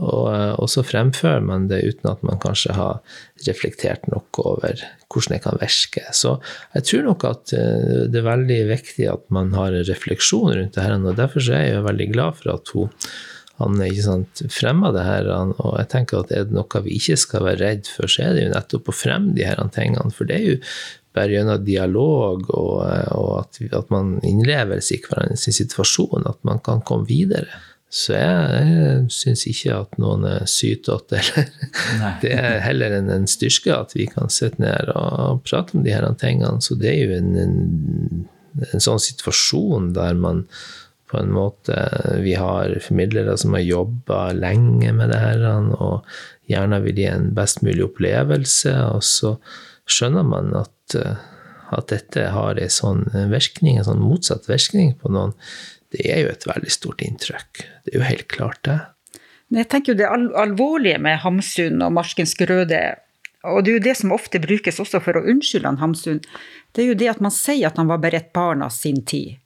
Og, 0.00 0.24
eh, 0.32 0.52
og, 0.58 0.66
så 0.72 0.82
fremfører 0.86 1.44
man 1.46 1.68
det 1.70 1.82
uten 1.86 2.10
at 2.10 2.24
man 2.26 2.40
kanskje 2.42 2.74
har 2.74 3.18
reflektert 3.46 4.08
noe 4.10 4.24
over 4.42 4.80
hvordan 5.12 5.36
det 5.36 5.42
kan 5.44 5.60
virke. 5.60 6.02
Så 6.16 6.34
jeg 6.74 6.88
tror 6.88 7.06
nok 7.10 7.28
at 7.28 7.54
eh, 7.54 8.00
det 8.10 8.22
er 8.22 8.26
veldig 8.26 8.58
viktig 8.72 9.06
at 9.12 9.28
man 9.34 9.54
har 9.54 9.70
en 9.70 9.86
refleksjon 9.86 10.50
rundt 10.50 10.74
det 10.74 10.82
her. 10.82 10.98
Og 10.98 11.20
derfor 11.20 11.46
er 11.46 11.68
jeg 11.68 11.78
jo 11.78 11.86
veldig 11.86 12.10
glad 12.16 12.42
for 12.42 12.56
at 12.56 12.74
hun 12.74 12.90
han 13.62 13.78
ikke 13.86 14.02
sant, 14.02 14.42
fremma 14.50 14.90
det 14.94 15.04
her. 15.06 15.28
Og 15.62 15.76
jeg 15.78 15.90
tenker 15.92 16.24
at 16.24 16.32
er 16.34 16.48
det 16.48 16.56
noe 16.56 16.82
vi 16.82 16.96
ikke 16.98 17.18
skal 17.22 17.46
være 17.46 17.60
redd 17.62 17.86
for, 17.86 18.10
så 18.10 18.26
er 18.26 18.34
det 18.34 18.48
jo 18.48 18.52
nettopp 18.54 18.90
å 18.90 18.96
fremme 18.96 19.34
de 19.36 19.46
her 19.46 19.62
tingene. 19.74 20.10
For 20.14 20.26
det 20.26 20.40
er 20.40 20.48
jo 20.48 20.56
bare 21.14 21.36
gjennom 21.36 21.62
dialog 21.62 22.48
og, 22.50 22.80
og 23.14 23.30
at, 23.44 23.60
at, 23.68 23.92
man 23.94 24.16
innlever 24.26 24.82
seg 24.82 24.98
i 24.98 25.06
hverandres 25.06 25.46
situasjon, 25.60 26.26
at 26.26 26.40
man 26.46 26.58
kan 26.66 26.82
komme 26.86 27.06
videre. 27.06 27.62
Så 27.94 28.16
jeg, 28.16 28.62
jeg 28.66 29.02
syns 29.14 29.44
ikke 29.46 29.74
at 29.84 29.98
noen 30.02 30.24
er 30.26 30.48
sytete. 30.50 31.20
Det 32.24 32.32
er 32.34 32.56
heller 32.64 32.96
en, 32.96 33.10
en, 33.14 33.26
styrke 33.30 33.70
at 33.70 33.94
vi 33.94 34.08
kan 34.10 34.32
sitte 34.34 34.62
ned 34.62 34.90
og 34.98 35.44
prate 35.46 35.76
om 35.78 35.84
de 35.86 35.92
her 35.94 36.06
tingene. 36.18 36.58
Så 36.64 36.74
det 36.80 36.90
er 36.90 37.04
jo 37.04 37.20
en, 37.20 37.36
en, 37.38 38.24
en 38.72 38.82
sånn 38.82 39.02
situasjon 39.02 39.92
der 39.94 40.18
man 40.18 40.42
på 41.12 41.20
en 41.20 41.30
måte 41.36 41.76
Vi 42.24 42.32
har 42.40 42.72
formidlere 42.82 43.36
som 43.38 43.54
har 43.54 43.62
jobba 43.62 44.32
lenge 44.34 44.90
med 44.96 45.12
det 45.14 45.20
her, 45.20 45.44
og 45.76 46.02
gjerne 46.50 46.80
vil 46.82 46.98
gi 46.98 47.06
en 47.12 47.30
best 47.36 47.62
mulig 47.62 47.86
opplevelse. 47.86 48.74
Og 48.96 49.06
så 49.06 49.36
skjønner 49.86 50.26
man 50.26 50.50
at, 50.64 50.98
at 50.98 51.94
dette 51.94 52.26
har 52.34 52.58
en 52.58 52.74
sånn 52.80 53.06
virkning, 53.30 53.78
en 53.78 53.86
sånn 53.92 54.02
motsatt 54.02 54.50
virkning 54.50 54.96
på 54.98 55.14
noen 55.14 55.38
det 55.94 56.08
er 56.10 56.24
jo 56.24 56.32
et 56.32 56.46
veldig 56.48 56.72
stort 56.72 57.04
inntrykk. 57.04 57.62
Det 57.86 57.94
er 57.94 58.00
jo 58.00 58.08
helt 58.08 58.28
klart, 58.32 58.60
det. 58.66 58.80
Jeg 59.54 59.68
tenker 59.70 59.92
jo 59.92 59.98
Det 60.00 60.08
alvorlige 60.40 60.98
med 60.98 61.20
Hamsun 61.22 61.82
og 61.84 61.92
Marskens 61.94 62.34
Grøde, 62.34 62.82
og 63.44 63.62
det 63.62 63.70
er 63.70 63.76
jo 63.76 63.86
det 63.86 63.96
som 64.00 64.14
ofte 64.16 64.40
brukes 64.40 64.80
også 64.80 65.00
for 65.04 65.20
å 65.20 65.24
unnskylde 65.30 65.68
han 65.68 65.80
Hamsun, 65.82 66.22
det 66.74 66.82
er 66.82 66.90
jo 66.90 66.98
det 66.98 67.10
at 67.12 67.22
man 67.22 67.34
sier 67.34 67.68
at 67.68 67.78
han 67.78 67.90
var 67.90 68.00
bare 68.02 68.22
et 68.22 68.32
barn 68.34 68.64
av 68.64 68.72
sin 68.74 69.02
tid. 69.06 69.36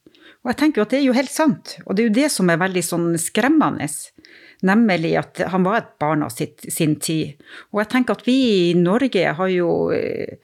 Og 0.45 0.53
jeg 0.53 0.61
tenker 0.61 0.81
jo 0.81 0.87
at 0.87 0.95
det 0.95 1.01
er 1.01 1.09
jo 1.09 1.17
helt 1.17 1.35
sant, 1.35 1.75
og 1.85 1.97
det 1.97 2.05
er 2.05 2.09
jo 2.09 2.19
det 2.21 2.29
som 2.33 2.49
er 2.49 2.61
veldig 2.63 2.85
sånn 2.87 3.09
skremmende. 3.21 3.89
Nemlig 4.67 5.13
at 5.21 5.43
han 5.53 5.67
var 5.67 5.83
et 5.83 5.91
barn 6.03 6.25
av 6.27 6.33
sitt, 6.35 6.65
sin 6.73 6.97
tid. 7.03 7.37
Og 7.71 7.83
jeg 7.83 7.91
tenker 7.93 8.17
at 8.17 8.25
vi 8.27 8.39
i 8.71 8.79
Norge 8.79 9.35
har 9.39 9.51
jo 9.53 9.69
eh, 9.95 10.39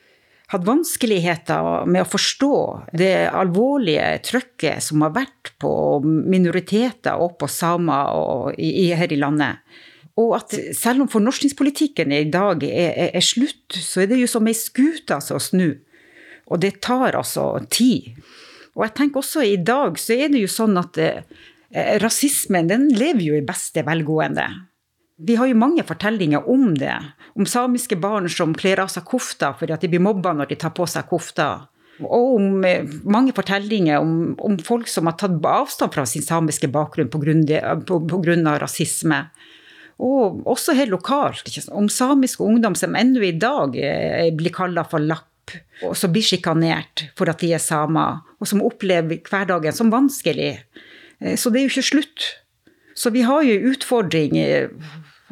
hatt 0.53 0.67
vanskeligheter 0.67 1.87
med 1.89 2.05
å 2.05 2.09
forstå 2.09 2.57
det 2.97 3.29
alvorlige 3.33 4.19
trykket 4.27 4.85
som 4.85 5.05
har 5.07 5.15
vært 5.17 5.55
på 5.63 5.73
minoriteter 6.05 7.21
og 7.21 7.39
på 7.41 7.49
samer 7.49 8.53
her 8.55 9.15
i 9.15 9.21
landet. 9.21 9.65
Og 10.21 10.37
at 10.37 10.55
selv 10.79 11.05
om 11.05 11.11
fornorskningspolitikken 11.11 12.13
i 12.15 12.27
dag 12.31 12.63
er, 12.67 12.93
er, 12.93 13.11
er 13.19 13.25
slutt, 13.25 13.75
så 13.75 14.05
er 14.05 14.13
det 14.13 14.21
jo 14.21 14.29
som 14.31 14.47
ei 14.47 14.55
skute 14.55 15.19
som 15.25 15.41
snu. 15.43 15.73
Og 16.53 16.61
det 16.63 16.77
tar 16.85 17.17
altså 17.17 17.49
tid. 17.73 18.13
Og 18.75 18.85
jeg 18.87 18.95
tenker 18.99 19.23
også 19.23 19.43
i 19.47 19.57
dag 19.59 19.99
så 19.99 20.15
er 20.15 20.31
det 20.31 20.45
jo 20.45 20.51
sånn 20.51 20.77
at 20.79 21.01
eh, 21.03 21.25
rasismen 22.03 22.71
den 22.71 22.89
lever 22.95 23.25
jo 23.27 23.39
i 23.39 23.47
beste 23.47 23.83
velgående. 23.87 24.47
Vi 25.17 25.37
har 25.39 25.47
jo 25.47 25.59
mange 25.59 25.85
fortellinger 25.87 26.49
om 26.51 26.73
det. 26.79 26.97
Om 27.39 27.47
samiske 27.47 27.97
barn 27.97 28.27
som 28.31 28.55
kler 28.55 28.83
av 28.83 28.91
seg 28.91 29.07
kofta 29.07 29.53
fordi 29.59 29.75
at 29.77 29.85
de 29.85 29.93
blir 29.93 30.03
mobba 30.03 30.35
når 30.35 30.51
de 30.51 30.59
tar 30.59 30.75
på 30.75 30.87
seg 30.91 31.07
kofta. 31.11 31.69
Og 32.03 32.39
om 32.41 32.65
eh, 32.67 32.87
mange 33.07 33.35
fortellinger 33.37 34.03
om, 34.03 34.35
om 34.43 34.57
folk 34.59 34.91
som 34.91 35.07
har 35.07 35.15
tatt 35.21 35.37
avstand 35.47 35.95
fra 35.95 36.07
sin 36.09 36.25
samiske 36.27 36.67
bakgrunn 36.75 37.13
pga. 37.13 38.57
rasisme. 38.59 39.21
Og 40.03 40.43
også 40.51 40.75
helt 40.75 40.91
lokalt. 40.91 41.47
Om 41.71 41.89
samiske 41.89 42.43
ungdom 42.43 42.75
som 42.75 42.97
ennå 42.99 43.23
i 43.23 43.37
dag 43.39 43.79
eh, 43.79 44.33
blir 44.35 44.53
kalla 44.53 44.83
for 44.83 44.99
lapp, 44.99 45.55
og 45.87 45.95
som 45.95 46.11
blir 46.11 46.25
sjikanert 46.27 47.07
for 47.15 47.31
at 47.31 47.39
de 47.39 47.53
er 47.55 47.63
samer, 47.63 48.25
og 48.41 48.49
som 48.49 48.65
opplever 48.65 49.23
hverdagen 49.23 49.77
som 49.77 49.93
vanskelig. 49.95 50.57
Eh, 51.21 51.37
så 51.39 51.53
det 51.53 51.61
er 51.61 51.69
jo 51.69 51.77
ikke 51.77 51.93
slutt. 51.95 52.33
Så 52.95 53.11
vi 53.15 53.25
har 53.27 53.43
jo 53.47 53.73
utfordringer 53.73 54.71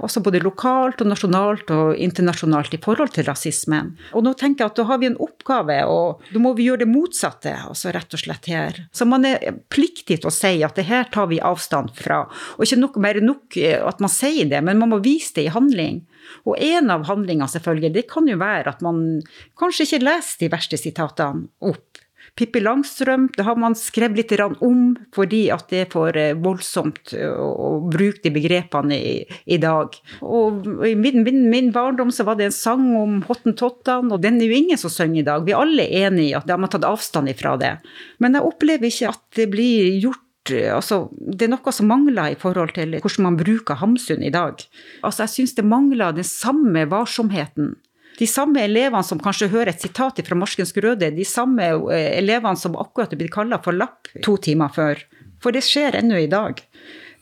også 0.03 0.23
både 0.25 0.41
lokalt 0.43 1.03
og 1.05 1.11
nasjonalt 1.11 1.71
og 1.75 1.99
internasjonalt 2.01 2.75
i 2.75 2.81
forhold 2.83 3.13
til 3.15 3.27
rasismen. 3.29 3.93
Og 4.17 4.25
nå 4.25 4.33
tenker 4.39 4.65
jeg 4.65 4.73
at 4.73 4.81
da 4.81 4.87
har 4.89 5.01
vi 5.03 5.09
en 5.11 5.19
oppgave, 5.23 5.77
og 5.87 6.25
da 6.33 6.43
må 6.43 6.55
vi 6.59 6.67
gjøre 6.69 6.85
det 6.85 6.91
motsatte. 6.91 7.53
altså 7.69 7.93
rett 7.93 8.17
og 8.17 8.23
slett 8.23 8.49
her. 8.51 8.81
Så 8.93 9.07
man 9.09 9.27
er 9.29 9.61
pliktig 9.73 10.23
til 10.23 10.31
å 10.31 10.35
si 10.35 10.55
at 10.65 10.79
det 10.79 10.89
her 10.89 11.11
tar 11.13 11.29
vi 11.31 11.43
avstand 11.45 11.93
fra. 11.99 12.25
Og 12.57 12.65
ikke 12.67 12.81
nok 12.81 12.99
mer 13.05 13.21
nok 13.21 13.59
at 13.61 14.01
man 14.01 14.13
sier 14.13 14.49
det, 14.49 14.63
men 14.65 14.81
man 14.81 14.95
må 14.95 15.03
vise 15.05 15.37
det 15.37 15.47
i 15.47 15.55
handling. 15.55 16.03
Og 16.49 16.57
en 16.59 16.91
av 16.91 17.07
handlingene 17.07 17.51
selvfølgelig, 17.51 17.93
det 17.95 18.09
kan 18.11 18.27
jo 18.31 18.39
være 18.41 18.73
at 18.73 18.83
man 18.85 19.21
kanskje 19.61 19.87
ikke 19.87 20.05
leser 20.07 20.41
de 20.41 20.53
verste 20.53 20.81
sitatene 20.81 21.51
opp 21.61 21.92
Pippi 22.33 22.63
Langstrøm 22.65 23.27
det 23.37 23.45
har 23.45 23.59
man 23.61 23.75
skrevet 23.77 24.17
litt 24.17 24.33
om 24.65 24.95
fordi 25.13 25.43
at 25.53 25.67
det 25.69 25.83
er 25.83 25.91
for 25.93 26.17
eh, 26.17 26.33
voldsomt 26.33 27.13
å 27.13 27.69
bruke 27.93 28.23
de 28.25 28.33
begrepene 28.33 28.97
i, 28.97 29.13
i 29.45 29.59
dag. 29.61 29.93
Og 30.25 30.65
I 30.89 30.95
min, 30.97 31.21
min, 31.27 31.45
min, 31.53 31.71
barndom 31.75 32.13
så 32.15 32.25
var 32.25 32.41
det 32.41 32.49
en 32.49 32.57
sang 32.57 32.87
om 32.97 33.21
hottentottene, 33.29 34.15
og 34.15 34.25
den 34.25 34.41
er 34.41 34.49
jo 34.49 34.59
ingen 34.63 34.81
som 34.81 34.93
synger 34.93 35.21
i 35.21 35.29
dag. 35.29 35.45
Vi 35.45 35.53
er 35.53 35.61
alle 35.61 35.87
enige 35.87 36.31
i 36.31 36.37
at 36.39 36.49
de 36.49 36.57
har 36.57 36.73
tatt 36.73 36.89
avstand 36.89 37.29
ifra 37.33 37.59
det. 37.61 37.77
Men 38.23 38.39
jeg 38.39 38.49
opplever 38.49 38.89
ikke 38.89 39.13
at 39.13 39.23
det 39.37 39.49
blir 39.53 40.01
gjort 40.01 40.19
eh, 40.57 40.73
Altså, 40.73 41.05
det 41.13 41.47
er 41.47 41.53
noe 41.53 41.77
som 41.77 41.93
mangler 41.93 42.33
i 42.33 42.41
forhold 42.41 42.73
til 42.79 42.97
hvordan 42.97 43.29
man 43.29 43.41
bruker 43.41 43.81
Hamsun 43.85 44.25
i 44.25 44.33
dag. 44.33 44.65
Altså, 45.05 45.27
jeg 45.27 45.37
syns 45.37 45.57
det 45.61 45.69
mangler 45.69 46.17
den 46.17 46.27
samme 46.27 46.89
varsomheten 46.89 47.75
de 48.19 48.29
samme 48.29 48.63
elevene 48.65 49.05
som 49.07 49.21
kanskje 49.23 49.51
hører 49.53 49.73
et 49.73 49.83
sitat 49.83 50.21
fra 50.27 50.39
Morskens 50.39 50.75
Grøde, 50.77 51.11
de 51.15 51.27
samme 51.29 51.69
eh, 51.93 52.11
elevene 52.19 52.59
som 52.61 52.77
akkurat 52.79 53.15
er 53.15 53.21
blitt 53.21 53.35
kalla 53.35 53.61
for 53.65 53.77
lapp 53.77 54.11
to 54.25 54.37
timer 54.43 54.73
før. 54.75 55.01
For 55.43 55.55
det 55.55 55.65
skjer 55.67 55.99
ennå 55.99 56.21
i 56.23 56.31
dag. 56.31 56.61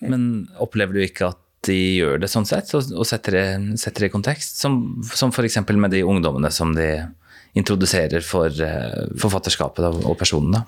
Men 0.04 0.48
opplever 0.60 0.96
du 0.96 1.04
ikke 1.04 1.30
at 1.32 1.40
de 1.68 1.76
gjør 2.00 2.20
det 2.22 2.30
sånn 2.32 2.48
sett, 2.48 2.72
og 2.74 3.04
setter 3.08 3.36
det, 3.36 3.46
setter 3.80 4.06
det 4.06 4.10
i 4.10 4.14
kontekst? 4.14 4.60
Som, 4.62 5.02
som 5.12 5.32
f.eks. 5.32 5.60
med 5.68 5.92
de 5.92 6.04
ungdommene 6.08 6.48
som 6.52 6.72
de 6.76 6.88
introduserer 7.58 8.22
for 8.24 8.54
uh, 8.62 9.10
forfatterskapet 9.20 10.04
og 10.06 10.14
personene? 10.20 10.62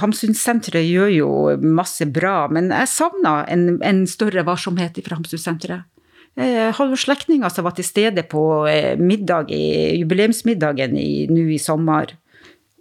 Hamsunsenteret 0.00 0.84
gjør 0.84 1.12
jo 1.14 1.30
masse 1.62 2.04
bra, 2.10 2.50
men 2.52 2.72
jeg 2.74 2.90
savner 2.92 3.48
en, 3.52 3.78
en 3.86 4.02
større 4.10 4.44
varsomhet 4.48 5.00
fra 5.06 5.20
Hamsunsenteret. 5.20 5.88
Jeg 6.38 6.70
eh, 6.70 6.90
jo 6.92 6.96
slektninger 6.98 7.50
som 7.50 7.66
var 7.66 7.74
til 7.76 7.86
stede 7.86 8.22
på 8.30 8.42
eh, 8.70 8.94
middag 9.00 9.50
jubileumsmiddagen 9.50 10.94
nå 10.94 11.46
i 11.50 11.58
sommer. 11.58 12.14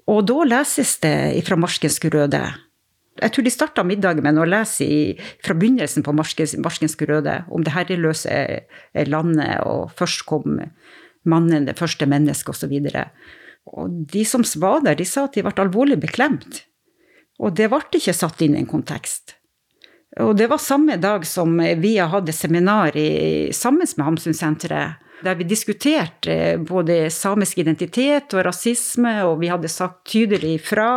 Og 0.10 0.24
da 0.30 0.46
leses 0.46 0.98
det 1.04 1.42
fra 1.48 1.58
Marskens 1.60 2.00
Røde. 2.06 2.44
Jeg 3.20 3.34
tror 3.36 3.44
de 3.44 3.52
starta 3.52 3.84
middagen 3.84 4.24
med 4.24 4.40
å 4.40 4.48
lese 4.48 4.88
fra 5.44 5.58
begynnelsen 5.58 6.06
på 6.06 6.14
Marskens, 6.16 6.56
Marskens 6.62 6.96
Røde 7.02 7.42
om 7.52 7.66
det 7.66 7.74
herreløse 7.76 8.38
landet, 9.10 9.60
og 9.68 9.92
først 10.00 10.24
kom 10.30 10.62
mannen, 11.28 11.68
det 11.68 11.76
første 11.78 12.08
mennesket, 12.10 12.54
osv. 12.54 12.78
Og, 12.80 12.88
så 12.94 13.06
og 13.76 14.00
de 14.14 14.24
som 14.26 14.46
var 14.62 14.86
der, 14.86 14.98
de 14.98 15.06
sa 15.06 15.28
at 15.28 15.36
de 15.36 15.44
ble 15.46 15.54
alvorlig 15.62 16.00
beklemt. 16.02 16.64
Og 17.40 17.56
det 17.56 17.70
ble 17.72 17.84
ikke 18.00 18.16
satt 18.16 18.42
inn 18.44 18.56
i 18.56 18.64
en 18.64 18.70
kontekst. 18.70 19.39
Og 20.20 20.34
det 20.36 20.50
var 20.52 20.60
samme 20.60 20.98
dag 21.00 21.24
som 21.28 21.54
vi 21.80 21.94
hadde 21.98 22.36
seminar 22.36 22.98
i, 22.98 23.52
sammen 23.56 23.88
med 23.96 24.06
Hamsunsenteret, 24.06 25.00
der 25.24 25.36
vi 25.36 25.48
diskuterte 25.48 26.58
både 26.64 27.10
samisk 27.12 27.60
identitet 27.60 28.34
og 28.36 28.46
rasisme, 28.48 29.14
og 29.28 29.40
vi 29.42 29.52
hadde 29.52 29.72
sagt 29.72 30.06
tydelig 30.12 30.58
fra 30.68 30.92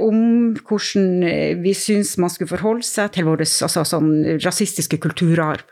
om 0.00 0.52
hvordan 0.60 1.60
vi 1.64 1.74
syns 1.76 2.16
man 2.20 2.32
skulle 2.32 2.52
forholde 2.52 2.86
seg 2.86 3.12
til 3.16 3.28
vår 3.28 3.44
altså, 3.44 3.84
sånn 3.88 4.12
rasistiske 4.44 5.00
kulturarv. 5.00 5.64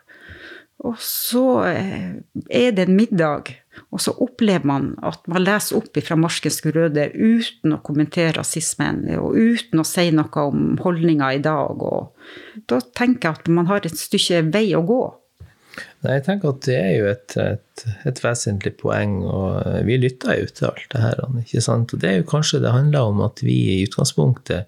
Og 0.80 0.96
så 1.04 1.44
eh, 1.68 2.12
er 2.48 2.70
det 2.72 2.86
en 2.88 2.96
middag, 2.96 3.52
og 3.90 4.02
så 4.02 4.14
opplever 4.22 4.66
man 4.66 4.90
at 5.06 5.22
man 5.30 5.44
leser 5.44 5.78
opp 5.78 5.98
fra 6.02 6.16
Marskens 6.18 6.60
Grøde 6.64 7.06
uten 7.14 7.76
å 7.76 7.80
kommentere 7.86 8.36
rasismen, 8.40 9.04
og 9.18 9.38
uten 9.38 9.82
å 9.82 9.86
si 9.86 10.08
noe 10.14 10.44
om 10.50 10.74
holdninga 10.82 11.32
i 11.36 11.42
dag. 11.44 11.82
Og 11.82 12.64
da 12.70 12.80
tenker 12.98 13.30
jeg 13.30 13.40
at 13.40 13.50
man 13.60 13.70
har 13.70 13.86
et 13.86 13.98
stykke 13.98 14.44
vei 14.54 14.68
å 14.78 14.84
gå. 14.86 15.02
Nei, 16.02 16.16
jeg 16.16 16.24
tenker 16.26 16.50
at 16.50 16.64
det 16.66 16.78
er 16.80 16.94
jo 16.96 17.10
et, 17.12 17.36
et, 17.38 17.84
et 18.08 18.22
vesentlig 18.24 18.74
poeng, 18.80 19.20
og 19.22 19.86
vi 19.86 20.00
lytter 20.02 20.40
jo 20.40 20.48
til 20.50 20.70
alt 20.72 20.88
det 20.94 21.04
her. 21.04 21.22
ikke 21.44 21.62
sant? 21.64 21.94
Og 21.94 22.02
det 22.02 22.10
er 22.10 22.18
jo 22.20 22.30
kanskje 22.32 22.62
det 22.64 22.74
handler 22.74 23.12
om 23.12 23.22
at 23.26 23.42
vi 23.44 23.56
i 23.76 23.78
utgangspunktet 23.86 24.66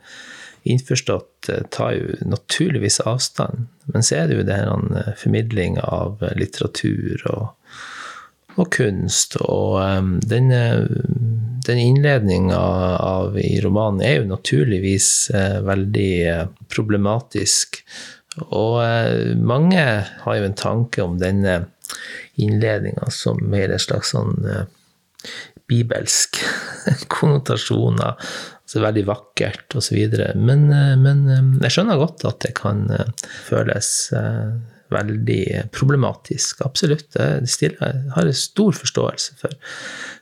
innforstått 0.62 1.48
eh, 1.50 1.64
tar 1.74 1.96
jo 1.96 2.18
naturligvis 2.22 3.00
avstand. 3.08 3.66
Men 3.90 4.06
så 4.06 4.20
er 4.20 4.28
det 4.30 4.36
jo 4.38 4.44
det 4.46 4.60
her 4.60 4.70
en 4.70 5.16
formidling 5.18 5.80
av 5.82 6.22
eh, 6.22 6.36
litteratur 6.38 7.24
og, 7.32 7.48
og 8.56 8.70
kunst. 8.74 9.36
Og 9.42 9.78
um, 9.80 10.14
den, 10.28 10.52
den 11.66 11.82
innledninga 11.82 12.62
i 13.40 13.56
romanen 13.64 14.02
er 14.04 14.20
jo 14.20 14.30
naturligvis 14.30 15.08
uh, 15.34 15.60
veldig 15.66 16.12
problematisk. 16.72 17.82
Og 18.50 18.80
uh, 18.82 19.32
mange 19.38 19.86
har 20.24 20.38
jo 20.38 20.48
en 20.48 20.58
tanke 20.58 21.04
om 21.04 21.18
denne 21.20 21.62
innledninga 22.40 23.10
som 23.12 23.40
mer 23.52 23.72
en 23.72 23.82
slags 23.82 24.14
sånn 24.14 24.38
uh, 24.48 24.64
bibelsk 25.70 26.40
konnotasjoner 27.12 28.16
Altså 28.72 28.86
veldig 28.86 29.02
vakkert 29.04 29.74
osv. 29.76 29.98
Men, 30.40 30.62
eh, 30.72 30.94
men 30.96 31.18
eh, 31.28 31.48
jeg 31.66 31.74
skjønner 31.74 31.98
godt 32.00 32.22
at 32.24 32.38
det 32.40 32.54
kan 32.56 32.86
eh, 32.88 33.10
føles 33.44 33.90
veldig 34.94 35.42
problematisk. 35.74 36.62
Absolutt. 36.66 37.08
Det 37.14 37.72
har 38.14 38.28
jeg 38.28 38.38
stor 38.38 38.78
forståelse 38.78 39.36
for. 39.40 39.56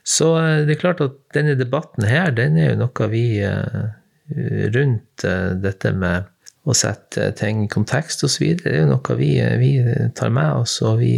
Så 0.03 0.33
det 0.65 0.75
er 0.75 0.81
klart 0.81 1.03
at 1.03 1.17
denne 1.35 1.57
debatten 1.59 2.07
her, 2.07 2.33
den 2.35 2.57
er 2.59 2.73
jo 2.73 2.83
noe 2.85 3.09
vi 3.11 3.25
rundt 4.71 5.25
dette 5.61 5.91
med 5.93 6.29
å 6.61 6.75
sette 6.77 7.31
ting 7.37 7.63
i 7.65 7.71
kontekst 7.71 8.23
osv. 8.25 8.43
Det 8.61 8.69
er 8.69 8.83
jo 8.83 8.91
noe 8.91 9.17
vi, 9.17 9.31
vi, 9.61 9.71
tar 10.17 10.33
med 10.33 10.61
oss, 10.61 10.77
og 10.85 10.99
vi, 11.01 11.15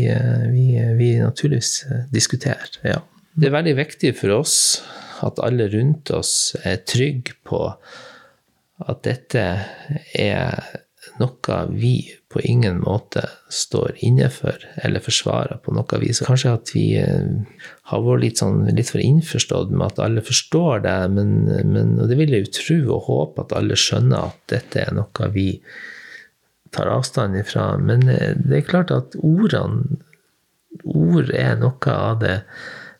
vi, 0.53 0.67
vi 0.99 1.09
naturligvis 1.19 1.73
diskuterer. 2.13 2.79
Ja. 2.87 3.01
Det 3.33 3.49
er 3.49 3.55
veldig 3.55 3.75
viktig 3.79 4.13
for 4.19 4.37
oss 4.39 4.55
at 5.23 5.39
alle 5.43 5.67
rundt 5.73 6.11
oss 6.13 6.53
er 6.63 6.83
trygge 6.87 7.35
på 7.47 7.65
at 8.83 9.03
dette 9.05 9.43
er 10.19 10.63
noe 11.19 11.59
vi 11.73 11.95
på 12.34 12.41
ingen 12.43 12.82
måte 12.84 13.24
står 13.54 14.00
inne 14.06 14.30
for 14.34 14.58
eller 14.84 15.04
forsvarer 15.04 15.62
på 15.63 15.74
noe 15.76 16.00
vis. 16.02 16.24
Kanskje 16.26 16.54
at 16.58 16.74
vi 16.76 16.86
eh, 17.00 17.63
har 17.91 18.06
vært 18.06 18.24
litt, 18.26 18.41
sånn, 18.41 18.65
litt 18.74 18.91
for 18.91 19.04
innforstått 19.04 19.74
med 19.74 19.88
at 19.91 20.04
alle 20.04 20.26
forstår 20.26 20.86
det, 20.88 21.00
men, 21.15 21.34
men, 21.69 21.98
og 22.02 22.10
det 22.12 22.19
vil 22.19 22.34
jeg 22.34 22.48
jo 22.48 22.54
tro 22.60 22.80
og 22.98 23.10
håpe 23.10 23.46
at 23.46 23.58
alle 23.60 23.80
skjønner 23.80 24.32
at 24.32 24.39
dette 24.54 24.86
er 24.86 24.96
noe 24.98 25.30
vi 25.34 25.50
tar 26.74 26.89
avstand 26.89 27.38
ifra. 27.38 27.74
Men 27.78 28.08
eh, 28.10 28.34
det 28.39 28.62
er 28.62 28.72
klart 28.74 28.93
at 28.96 29.19
ordene 29.22 30.02
Ord 30.89 31.30
er 31.38 31.60
noe 31.62 31.91
av 31.93 32.15
det 32.24 32.39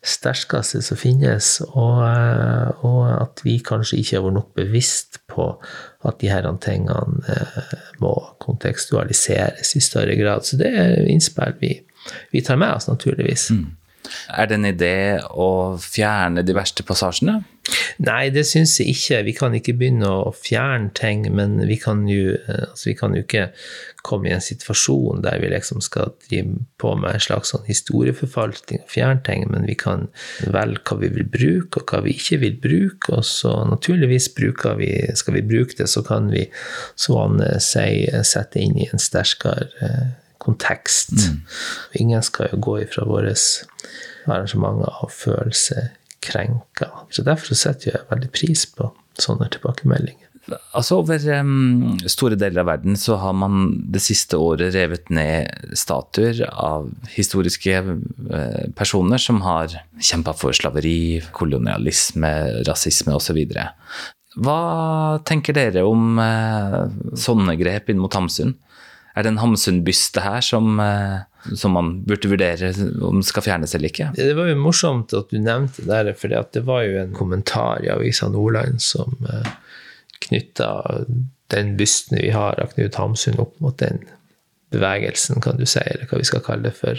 sterkeste 0.04 0.82
som 0.84 0.98
finnes, 1.00 1.48
og, 1.66 2.02
eh, 2.04 2.84
og, 2.84 3.00
at 3.14 3.40
vi 3.44 3.56
kanskje 3.64 4.00
ikke 4.00 4.18
har 4.18 4.26
vært 4.26 4.36
nok 4.38 4.50
bevisst 4.58 5.20
på 5.30 5.48
at 6.04 6.18
de 6.20 6.30
her 6.32 6.48
tingene 6.64 7.22
eh, 7.32 7.72
må 8.04 8.12
kontekstualiseres 8.44 9.74
i 9.78 9.82
større 9.84 10.16
grad. 10.20 10.44
Så 10.44 10.60
det 10.60 10.70
er 10.70 11.08
innspill 11.08 11.56
vi, 11.60 11.72
vi 12.32 12.44
tar 12.44 12.60
med 12.60 12.76
oss, 12.76 12.88
naturligvis. 12.90 13.50
Mm. 13.56 13.72
Er 14.32 14.50
det 14.50 14.60
en 14.60 14.70
idé 14.70 14.94
å 15.30 15.48
fjerne 15.80 16.44
de 16.46 16.56
verste 16.56 16.86
passasjene? 16.86 17.42
Nei, 18.04 18.28
det 18.34 18.44
syns 18.44 18.74
jeg 18.80 18.92
ikke. 18.92 19.22
Vi 19.24 19.32
kan 19.38 19.54
ikke 19.56 19.74
begynne 19.78 20.08
å 20.10 20.32
fjerne 20.36 20.90
ting, 20.96 21.24
men 21.32 21.56
vi 21.64 21.78
kan 21.80 22.02
jo, 22.10 22.34
eh, 22.36 22.66
altså 22.68 22.90
vi 22.90 22.96
kan 22.98 23.14
jo 23.16 23.22
ikke 23.24 23.46
komme 24.04 24.28
i 24.28 24.34
en 24.36 24.44
situasjon 24.44 25.22
der 25.24 25.38
vi 25.40 25.48
liksom 25.48 25.80
skal 25.84 26.12
drive 26.26 26.58
på 26.82 26.92
med 27.00 27.16
en 27.16 27.24
slags 27.24 27.54
sånn 27.54 27.64
historieforfalskning 27.64 28.82
og 28.84 28.92
fjerne 28.92 29.24
ting, 29.24 29.46
men 29.48 29.64
vi 29.64 29.78
kan 29.80 30.10
velge 30.44 30.82
hva 30.84 30.98
vi 31.00 31.12
vil 31.14 31.30
bruke, 31.38 31.80
og 31.80 31.88
hva 31.88 32.02
vi 32.04 32.12
ikke 32.18 32.42
vil 32.42 32.58
bruke. 32.60 33.14
Og 33.16 33.24
så 33.24 33.54
naturligvis 33.70 34.28
vi, 34.36 34.90
skal 35.16 35.38
vi 35.38 35.46
bruke 35.54 35.78
det, 35.78 35.88
så 35.88 36.04
kan 36.04 36.28
vi, 36.34 36.44
Anne 37.14 37.56
sier, 37.62 38.20
sette 38.26 38.60
inn 38.60 38.76
i 38.76 38.90
en 38.92 39.00
sterkere 39.00 39.70
eh, 39.80 40.12
kontekst. 40.44 41.14
Mm. 41.16 41.40
Ingen 42.04 42.24
skal 42.26 42.52
jo 42.52 42.60
gå 42.68 42.78
ifra 42.84 43.06
våre 43.08 43.34
arrangementer 44.28 45.02
og 45.04 45.12
følelse 45.12 45.88
krenka. 46.24 46.90
Så 47.12 47.24
derfor 47.26 47.56
setter 47.58 47.92
jeg 47.92 48.06
veldig 48.10 48.30
pris 48.34 48.64
på 48.72 48.90
sånne 49.20 49.50
tilbakemeldinger. 49.52 50.24
Altså 50.76 50.98
Over 51.00 51.22
um, 51.40 51.94
store 52.10 52.36
deler 52.36 52.60
av 52.60 52.68
verden 52.68 52.98
så 53.00 53.16
har 53.20 53.32
man 53.36 53.70
det 53.92 54.02
siste 54.04 54.36
året 54.36 54.74
revet 54.74 55.08
ned 55.14 55.72
statuer 55.78 56.42
av 56.50 56.90
historiske 57.14 57.78
uh, 57.80 58.64
personer 58.76 59.22
som 59.22 59.40
har 59.46 59.72
kjempa 59.96 60.34
for 60.36 60.56
slaveri, 60.56 61.22
kolonialisme, 61.32 62.32
rasisme 62.68 63.16
osv. 63.16 63.40
Hva 64.44 64.60
tenker 65.24 65.56
dere 65.56 65.86
om 65.88 66.20
uh, 66.20 66.82
sånne 67.16 67.56
grep 67.60 67.88
inn 67.88 68.02
mot 68.02 68.12
Hamsun? 68.12 68.52
Er 69.14 69.22
det 69.22 69.30
en 69.30 69.38
Hamsun-byste 69.38 70.24
her 70.24 70.42
som, 70.42 70.80
eh, 70.82 71.20
som, 71.54 71.76
man 71.76 71.90
burde 72.06 72.30
vurdere 72.32 72.72
om 73.04 73.22
skal 73.22 73.46
fjernes 73.46 73.74
eller 73.76 73.92
ikke? 73.92 74.10
Det 74.16 74.34
var 74.34 74.50
jo 74.50 74.56
morsomt 74.58 75.14
at 75.14 75.30
du 75.30 75.38
nevnte 75.38 75.86
det, 75.86 76.16
for 76.18 76.34
det 76.34 76.64
var 76.66 76.82
jo 76.82 76.98
en 77.04 77.14
kommentar 77.14 77.84
i 77.84 77.92
Avisa 77.94 78.28
Nordland 78.32 78.82
som 78.82 79.14
eh, 79.30 79.52
knytta 80.26 80.70
den 81.54 81.76
bysten 81.78 82.18
vi 82.18 82.32
har 82.34 82.58
av 82.58 82.74
Knut 82.74 82.98
Hamsun, 82.98 83.38
opp 83.38 83.54
mot 83.62 83.78
den 83.78 84.02
bevegelsen, 84.74 85.42
kan 85.44 85.60
du 85.60 85.66
si, 85.68 85.82
eller 85.84 86.08
hva 86.10 86.18
vi 86.18 86.26
skal 86.26 86.42
kalle 86.42 86.66
det 86.66 86.74
for. 86.74 86.98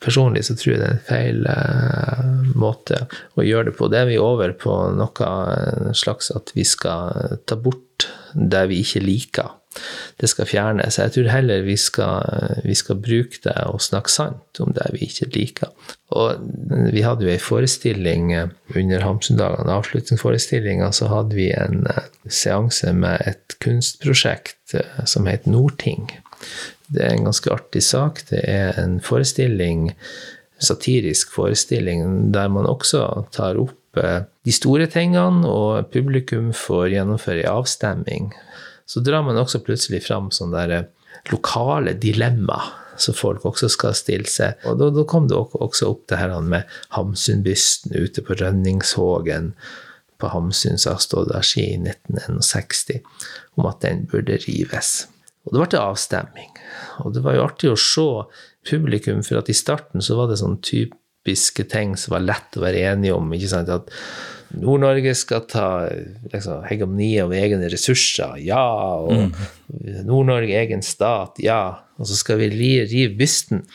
Personlig 0.00 0.46
så 0.46 0.54
tror 0.56 0.72
jeg 0.72 0.80
det 0.80 0.86
er 0.86 0.94
en 0.94 1.06
feil 1.08 1.40
uh, 1.50 2.52
måte 2.56 3.02
å 3.34 3.44
gjøre 3.44 3.68
det 3.68 3.76
på. 3.76 3.88
Det 3.90 3.98
er 3.98 4.08
vi 4.08 4.20
over 4.22 4.54
på 4.56 4.76
noe 4.94 5.92
slags 5.98 6.30
at 6.32 6.54
vi 6.54 6.64
skal 6.64 7.40
ta 7.50 7.58
bort 7.58 8.06
det 8.32 8.62
vi 8.70 8.78
ikke 8.84 9.02
liker 9.02 9.57
det 10.20 10.30
skal 10.30 10.48
fjernes. 10.50 10.98
Jeg 10.98 11.14
tror 11.14 11.30
heller 11.32 11.62
vi 11.66 11.76
skal, 11.78 12.62
vi 12.64 12.74
skal 12.78 13.00
bruke 13.02 13.40
det 13.44 13.56
og 13.68 13.82
snakke 13.84 14.12
sant 14.12 14.62
om 14.62 14.74
det 14.76 14.88
vi 14.94 15.06
ikke 15.06 15.30
liker. 15.36 15.72
Og 16.16 16.40
vi 16.92 17.02
hadde 17.04 17.26
jo 17.26 17.32
ei 17.32 17.40
forestilling 17.42 18.32
under 18.76 19.04
Hamsundagene, 19.04 19.74
avslutningsforestillinga, 19.76 20.88
så 20.96 21.10
hadde 21.12 21.36
vi 21.36 21.50
en 21.52 21.84
eh, 21.90 22.08
seanse 22.24 22.94
med 22.96 23.20
et 23.28 23.58
kunstprosjekt 23.64 24.78
eh, 24.78 25.04
som 25.04 25.28
het 25.28 25.46
Nordting. 25.46 26.08
Det 26.88 27.04
er 27.04 27.12
en 27.12 27.28
ganske 27.28 27.52
artig 27.52 27.84
sak. 27.84 28.22
Det 28.30 28.40
er 28.48 28.78
en 28.80 28.98
forestilling, 29.04 29.90
satirisk 30.58 31.34
forestilling, 31.36 32.32
der 32.32 32.48
man 32.48 32.68
også 32.68 33.04
tar 33.34 33.60
opp 33.60 34.00
eh, 34.00 34.24
de 34.48 34.54
store 34.56 34.88
tingene, 34.88 35.44
og 35.44 35.92
publikum 35.92 36.54
får 36.56 36.94
gjennomføre 36.96 37.44
ei 37.44 37.52
avstemming 37.52 38.32
så 38.88 39.02
drar 39.04 39.24
man 39.26 39.38
også 39.40 39.60
plutselig 39.64 40.02
fram 40.06 40.30
sånne 40.34 40.62
der 40.62 40.76
eh, 40.78 40.86
lokale 41.32 41.94
dilemmaer 42.00 42.72
som 42.98 43.14
folk 43.14 43.44
også 43.46 43.68
skal 43.70 43.94
stille 43.94 44.26
seg. 44.30 44.58
Og 44.66 44.78
da, 44.80 44.88
da 44.90 45.04
kom 45.08 45.28
det 45.30 45.36
også 45.38 45.90
opp 45.92 46.08
det 46.10 46.18
her 46.18 46.32
med 46.42 46.66
Hamsunbysten 46.96 47.94
ute 47.94 48.24
på 48.26 48.34
Rønningshågen 48.40 49.52
på 50.18 50.30
Hamsun 50.32 50.80
som 50.82 50.96
har 50.96 51.02
stått 51.02 51.30
der 51.30 51.46
siden 51.46 51.86
1961, 51.86 53.04
om 53.54 53.68
at 53.70 53.84
den 53.84 54.02
burde 54.10 54.40
rives. 54.48 55.06
Og 55.46 55.54
det 55.54 55.62
ble 55.62 55.80
avstemning. 55.80 56.50
Og 57.04 57.14
det 57.14 57.22
var 57.24 57.36
jo 57.36 57.44
artig 57.46 57.70
å 57.70 57.78
se 57.78 58.08
publikum, 58.68 59.22
for 59.24 59.40
at 59.40 59.50
i 59.52 59.56
starten 59.56 60.02
så 60.04 60.18
var 60.18 60.28
det 60.28 60.40
sånn 60.42 60.58
typiske 60.64 61.68
ting 61.70 61.94
som 61.96 62.16
var 62.16 62.26
lett 62.26 62.58
å 62.58 62.64
være 62.66 62.82
enige 62.90 63.14
om. 63.14 63.30
ikke 63.32 63.52
sant, 63.54 63.70
at 63.70 63.94
Nord-Norge 64.56 65.12
skal 65.18 65.42
ta 65.50 65.66
liksom, 66.32 66.62
hegemoni 66.68 67.10
over 67.20 67.36
egne 67.36 67.68
ressurser, 67.68 68.38
ja. 68.40 68.62
Og 69.04 69.34
Nord-Norge 70.08 70.56
egen 70.62 70.84
stat, 70.86 71.36
ja. 71.42 71.84
Og 71.98 72.08
så 72.08 72.16
skal 72.16 72.40
vi 72.40 72.50
rive 72.54 73.12
bysten. 73.18 73.66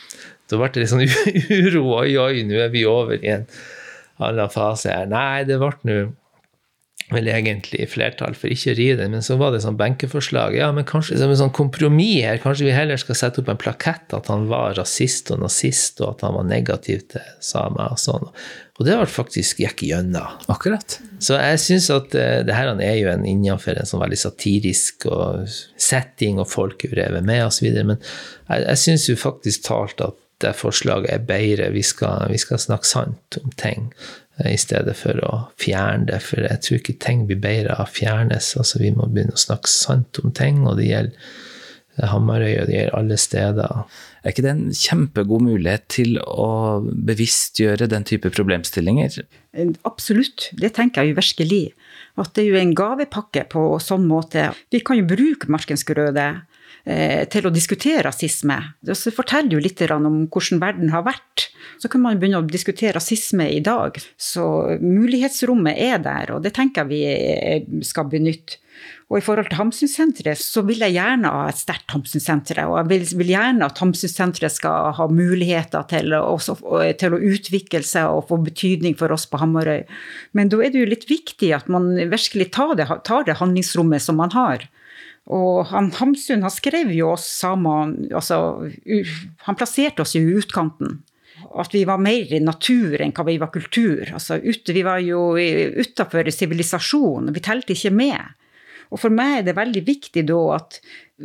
Da 0.50 0.58
ble 0.58 0.72
det 0.74 0.82
litt 0.82 0.92
sånn 0.92 1.06
uro. 1.62 1.86
Oi, 2.00 2.16
oi, 2.20 2.42
nå 2.48 2.58
er 2.64 2.74
vi 2.74 2.84
over 2.88 3.16
i 3.20 3.32
en 3.36 3.46
annen 4.22 4.52
fase 4.52 4.92
her. 4.92 5.08
Nei, 5.10 5.44
det 5.48 5.60
ble 5.62 5.72
nå 5.86 5.98
vel 7.12 7.28
egentlig 7.28 7.84
flertall 7.92 8.36
for 8.38 8.52
ikke 8.52 8.72
å 8.72 8.76
rive 8.78 8.96
den, 9.02 9.12
men 9.12 9.24
så 9.24 9.36
var 9.40 9.52
det 9.52 9.60
sånn 9.64 9.76
benkeforslag. 9.76 10.56
Ja, 10.56 10.70
men 10.72 10.86
kanskje 10.88 11.18
som 11.20 11.32
en 11.32 11.40
sånn 11.40 11.52
kompromiss 11.54 12.22
her, 12.24 12.40
kanskje 12.40 12.70
vi 12.70 12.76
heller 12.76 13.00
skal 13.00 13.18
sette 13.18 13.42
opp 13.42 13.50
en 13.52 13.60
plakett 13.60 14.14
at 14.16 14.30
han 14.32 14.46
var 14.48 14.78
rasist 14.78 15.32
og 15.34 15.42
nazist, 15.44 16.00
og 16.00 16.14
at 16.14 16.24
han 16.24 16.38
var 16.38 16.48
negativ 16.48 17.04
til 17.12 17.28
samer 17.44 17.92
og 17.92 18.00
sånn. 18.00 18.24
Og 18.74 18.88
det 18.88 18.96
ble 18.98 19.06
faktisk 19.10 19.60
gikk 19.62 19.84
gjennom. 19.86 20.40
Akkurat. 20.50 20.96
Så 21.22 21.36
jeg 21.38 21.60
syns 21.62 21.90
at 21.94 22.16
uh, 22.16 22.40
det 22.46 22.56
her 22.56 22.72
er 22.72 22.98
jo 22.98 23.12
en 23.12 23.28
innenfor 23.28 23.76
en 23.78 23.88
sånn 23.90 24.02
veldig 24.02 24.22
satirisk 24.24 25.06
og 25.12 25.44
setting, 25.76 26.40
og 26.40 26.50
folk 26.50 26.88
er 26.88 26.96
revet 27.04 27.28
med 27.28 27.44
osv., 27.44 27.68
men 27.84 28.00
jeg, 28.00 28.64
jeg 28.64 28.84
syns 28.86 29.08
jo 29.12 29.20
faktisk 29.20 29.68
talt 29.68 30.00
at 30.04 30.18
det 30.42 30.50
forslaget 30.58 31.12
er 31.14 31.22
bedre. 31.24 31.70
Vi 31.72 31.84
skal, 31.86 32.26
vi 32.32 32.40
skal 32.42 32.58
snakke 32.60 32.88
sant 32.88 33.38
om 33.38 33.52
ting 33.60 33.92
i 34.42 34.56
stedet 34.58 34.96
for 34.98 35.20
å 35.22 35.32
fjerne 35.62 36.08
det. 36.10 36.20
For 36.26 36.42
jeg 36.42 36.62
tror 36.64 36.80
ikke 36.80 36.98
ting 37.02 37.24
blir 37.28 37.40
bedre 37.42 37.76
av 37.78 37.86
å 37.86 37.94
fjernes. 37.94 38.54
Altså, 38.58 38.80
vi 38.82 38.92
må 38.94 39.08
begynne 39.10 39.36
å 39.36 39.44
snakke 39.44 39.70
sant 39.70 40.18
om 40.22 40.34
ting, 40.34 40.64
og 40.66 40.80
det 40.80 40.90
gjelder 40.90 41.42
Hamarøy, 42.10 42.56
og 42.58 42.66
det 42.66 42.74
gjelder 42.74 42.96
alle 42.98 43.18
steder. 43.22 43.84
Er 44.24 44.32
ikke 44.32 44.42
det 44.42 44.50
en 44.50 44.64
kjempegod 44.74 45.44
mulighet 45.46 45.84
til 45.94 46.16
å 46.18 46.80
bevisstgjøre 46.82 47.86
den 47.92 48.06
type 48.08 48.32
problemstillinger? 48.34 49.20
Absolutt, 49.86 50.48
det 50.58 50.72
tenker 50.74 51.04
jeg 51.04 51.14
jo 51.14 51.20
virkelig. 51.20 51.62
At 52.18 52.34
det 52.34 52.42
er 52.42 52.50
jo 52.50 52.58
en 52.58 52.74
gavepakke 52.74 53.46
på 53.52 53.62
sånn 53.82 54.08
måte. 54.10 54.48
Vi 54.74 54.82
kan 54.82 54.98
jo 54.98 55.06
bruke 55.06 55.50
Markensgrøde 55.54 56.26
Eh, 56.26 56.53
til 56.84 57.46
å 57.48 57.52
diskutere 57.54 58.02
rasisme. 58.04 58.58
Det 58.84 58.96
forteller 59.16 59.56
jo 59.56 59.62
litt 59.62 59.80
om 59.94 60.26
hvordan 60.28 60.60
verden 60.60 60.90
har 60.92 61.06
vært. 61.06 61.46
Så 61.80 61.88
kan 61.88 62.02
man 62.04 62.18
begynne 62.20 62.42
å 62.42 62.48
diskutere 62.48 62.96
rasisme 62.98 63.46
i 63.52 63.62
dag. 63.64 63.96
Så 64.20 64.44
mulighetsrommet 64.82 65.80
er 65.80 66.02
der, 66.04 66.34
og 66.34 66.44
det 66.44 66.54
tenker 66.58 66.84
jeg 66.84 67.64
vi 67.70 67.82
skal 67.86 68.10
benytte. 68.12 68.60
Og 69.12 69.20
i 69.20 69.22
forhold 69.22 69.50
til 69.50 69.58
Hamsunsenteret, 69.60 70.40
så 70.40 70.64
vil 70.66 70.80
jeg 70.82 70.96
gjerne 70.96 71.30
ha 71.30 71.44
et 71.50 71.60
sterkt 71.60 71.92
Hamsunsenter. 71.94 72.62
Og 72.66 72.78
jeg 72.80 72.88
vil, 72.90 73.04
vil, 73.20 73.32
gjerne 73.34 73.68
at 73.68 73.80
Hamsunsenteret 73.82 74.54
skal 74.54 74.94
ha 74.96 75.06
muligheter 75.12 75.84
til, 75.90 76.16
også, 76.16 76.56
til, 77.00 77.14
å 77.14 77.20
utvikle 77.34 77.84
seg 77.86 78.10
og 78.10 78.26
få 78.30 78.40
betydning 78.46 78.96
for 78.98 79.14
oss 79.14 79.28
på 79.30 79.40
Hamarøy. 79.42 79.84
Men 80.34 80.50
da 80.52 80.62
er 80.64 80.72
det 80.72 80.82
jo 80.82 80.90
litt 80.90 81.06
viktig 81.10 81.52
at 81.56 81.68
man 81.72 81.92
virkelig 82.00 82.50
tar 82.56 82.74
det, 82.80 82.88
tar 83.06 83.28
det 83.28 83.38
handlingsrommet 83.42 84.02
som 84.02 84.18
man 84.18 84.34
har. 84.34 84.66
Og 85.32 85.64
han, 85.70 85.88
Hamsun 85.96 86.44
han 86.44 86.52
skrev 86.52 86.90
jo 86.92 87.14
oss 87.14 87.24
samer 87.40 87.94
altså, 88.12 88.68
Han 89.46 89.56
plasserte 89.56 90.04
oss 90.04 90.12
i 90.18 90.20
utkanten. 90.20 90.98
At 91.54 91.72
vi 91.74 91.84
var 91.88 92.02
mer 92.02 92.32
i 92.34 92.42
natur 92.42 93.00
enn 93.00 93.14
hva 93.14 93.24
vi 93.26 93.38
var 93.40 93.52
kultur. 93.54 94.08
Altså, 94.12 94.36
ut, 94.42 94.68
vi 94.68 94.82
var 94.84 95.00
jo 95.04 95.34
utafor 95.36 96.28
sivilisasjon. 96.32 97.32
Vi 97.34 97.44
telte 97.44 97.76
ikke 97.76 97.92
med. 97.94 98.34
Og 98.92 99.00
for 99.00 99.12
meg 99.12 99.40
er 99.40 99.46
det 99.48 99.56
veldig 99.56 99.82
viktig 99.86 100.22
da 100.28 100.40
at 100.58 100.78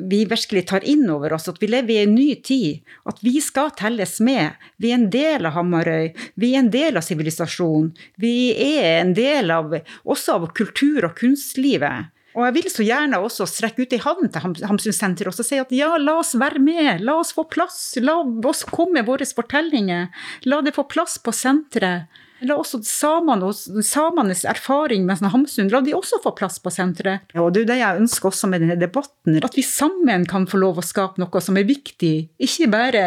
vi 0.10 0.22
virkelig 0.30 0.64
tar 0.70 0.86
inn 0.88 1.04
over 1.12 1.34
oss 1.36 1.50
at 1.52 1.58
vi 1.62 1.70
lever 1.70 1.96
i 1.96 2.04
en 2.04 2.16
ny 2.16 2.30
tid. 2.46 2.86
At 3.10 3.20
vi 3.26 3.36
skal 3.44 3.74
telles 3.78 4.20
med. 4.24 4.56
Vi 4.78 4.94
er 4.94 5.00
en 5.00 5.10
del 5.14 5.50
av 5.50 5.58
Hamarøy. 5.58 6.14
Vi 6.40 6.54
er 6.54 6.64
en 6.64 6.72
del 6.74 6.98
av 7.00 7.06
sivilisasjonen. 7.06 7.92
Vi 8.22 8.54
er 8.54 9.02
en 9.02 9.14
del 9.18 9.52
av, 9.54 9.76
også 10.06 10.40
av 10.40 10.50
kultur- 10.58 11.10
og 11.10 11.18
kunstlivet. 11.20 12.14
Og 12.38 12.46
jeg 12.46 12.56
vil 12.60 12.70
så 12.72 12.86
gjerne 12.86 13.20
også 13.26 13.48
strekke 13.50 13.84
ut 13.84 13.94
ei 13.96 14.02
hånd 14.04 14.30
til 14.34 14.65
Hamsunsenteret 14.70 15.34
og 15.34 15.48
si 15.48 15.60
at 15.62 15.72
ja, 15.74 15.96
la 15.98 16.20
oss 16.22 16.36
være 16.38 16.62
med, 16.62 17.02
la 17.02 17.18
oss 17.20 17.34
få 17.36 17.48
plass, 17.50 17.98
la 18.02 18.20
oss 18.22 18.65
komme 18.70 19.00
med 19.00 19.10
våre 19.10 19.26
fortellinger, 19.26 20.10
la 20.46 20.62
det 20.65 20.76
få 20.78 20.86
plass 20.89 21.18
på 21.24 21.34
senteret. 21.36 22.10
La 22.48 22.56
også 22.56 22.80
samene 22.88 23.50
og 23.50 23.84
samenes 23.84 24.46
erfaring 24.48 25.04
med 25.08 25.20
Hamsun 25.34 25.68
la 25.74 25.82
de 25.84 25.92
også 25.96 26.22
få 26.24 26.32
plass 26.38 26.60
på 26.63 26.72
senteret. 26.72 27.26
Og 27.36 27.52
det 27.52 27.65
er 27.65 27.72
det 27.74 27.80
jeg 27.82 28.04
ønsker 28.04 28.30
også 28.30 28.48
med 28.52 28.63
denne 28.63 28.78
debatten, 28.80 29.42
at 29.44 29.58
vi 29.58 29.65
sammen 29.65 30.24
kan 30.30 30.48
få 30.48 30.62
lov 30.62 30.80
å 30.80 30.86
skape 30.86 31.20
noe 31.20 31.42
som 31.44 31.60
er 31.60 31.68
viktig. 31.68 32.13
Ikke 32.39 32.70
bare 32.72 33.04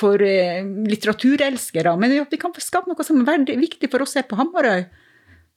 for 0.00 0.20
eh, 0.20 0.60
litteraturelskere, 0.90 1.96
men 2.00 2.18
at 2.20 2.34
vi 2.34 2.42
kan 2.42 2.52
få 2.52 2.60
skape 2.64 2.92
noe 2.92 3.06
som 3.06 3.24
er 3.24 3.48
viktig 3.48 3.88
for 3.88 4.04
oss 4.04 4.18
her 4.18 4.28
på 4.28 4.36
Hamarøy. 4.40 4.84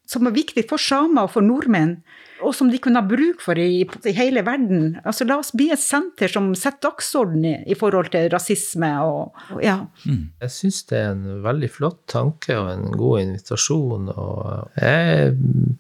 Som 0.07 0.29
er 0.29 0.35
viktig 0.35 0.63
for 0.69 0.81
samer 0.81 1.27
og 1.27 1.33
for 1.35 1.45
nordmenn 1.45 1.97
og 2.45 2.53
som 2.55 2.69
de 2.71 2.79
kunne 2.81 3.01
ha 3.01 3.07
bruk 3.07 3.41
for 3.41 3.57
i, 3.59 3.81
i, 3.83 4.13
hele 4.15 4.43
verden. 4.45 4.97
Altså, 5.07 5.25
la 5.27 5.39
oss 5.41 5.53
bli 5.57 5.69
et 5.73 5.81
senter 5.81 6.31
som 6.31 6.51
setter 6.57 6.89
dagsorden 6.89 7.45
i, 7.47 7.53
i 7.65 7.77
forhold 7.77 8.11
til 8.13 8.29
rasisme 8.33 8.89
og, 9.05 9.37
og 9.55 9.63
ja. 9.63 9.79
Mm. 10.05 10.27
Jeg 10.43 10.53
syns 10.53 10.81
det 10.91 10.99
er 10.99 11.13
en 11.15 11.41
veldig 11.45 11.71
flott 11.73 12.03
tanke 12.11 12.57
og 12.59 12.69
en 12.73 12.91
god 12.97 13.23
invitasjon. 13.23 14.11
Og 14.13 14.81
jeg 14.81 15.33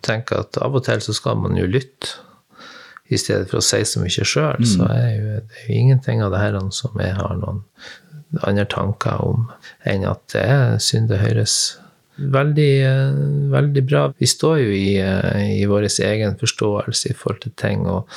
tenker 0.05 0.45
at 0.45 0.61
av 0.63 0.77
og 0.79 0.87
til 0.87 1.03
så 1.05 1.15
skal 1.17 1.37
man 1.43 1.59
jo 1.59 1.67
lytte. 1.69 2.17
I 3.07 3.15
stedet 3.15 3.47
for 3.47 3.61
å 3.61 3.63
si 3.63 3.77
så 3.87 4.01
mye 4.03 4.25
sjøl, 4.27 4.57
mm. 4.59 4.65
så 4.67 4.83
er 4.91 5.11
jo, 5.13 5.35
det 5.47 5.61
er 5.61 5.67
jo 5.69 5.75
ingenting 5.79 6.19
av 6.25 6.33
det 6.33 6.41
her 6.41 6.57
som 6.75 6.97
jeg 6.99 7.13
har 7.15 7.37
noen 7.39 7.61
andre 8.43 8.65
tanker 8.67 9.21
om, 9.23 9.45
enn 9.87 10.03
at 10.03 10.25
det 10.33 10.41
er 10.43 10.81
synd 10.83 11.07
det 11.07 11.21
høres 11.21 11.77
Veldig, 12.17 12.71
eh, 12.85 13.19
veldig 13.53 13.83
bra. 13.85 14.07
Vi 14.17 14.27
står 14.27 14.57
jo 14.63 14.73
i, 14.73 14.97
eh, 14.97 15.61
i 15.61 15.65
vår 15.69 15.85
egen 15.85 16.37
forståelse 16.37 17.11
i 17.11 17.13
forhold 17.13 17.41
til 17.41 17.53
ting, 17.55 17.85
og, 17.85 18.09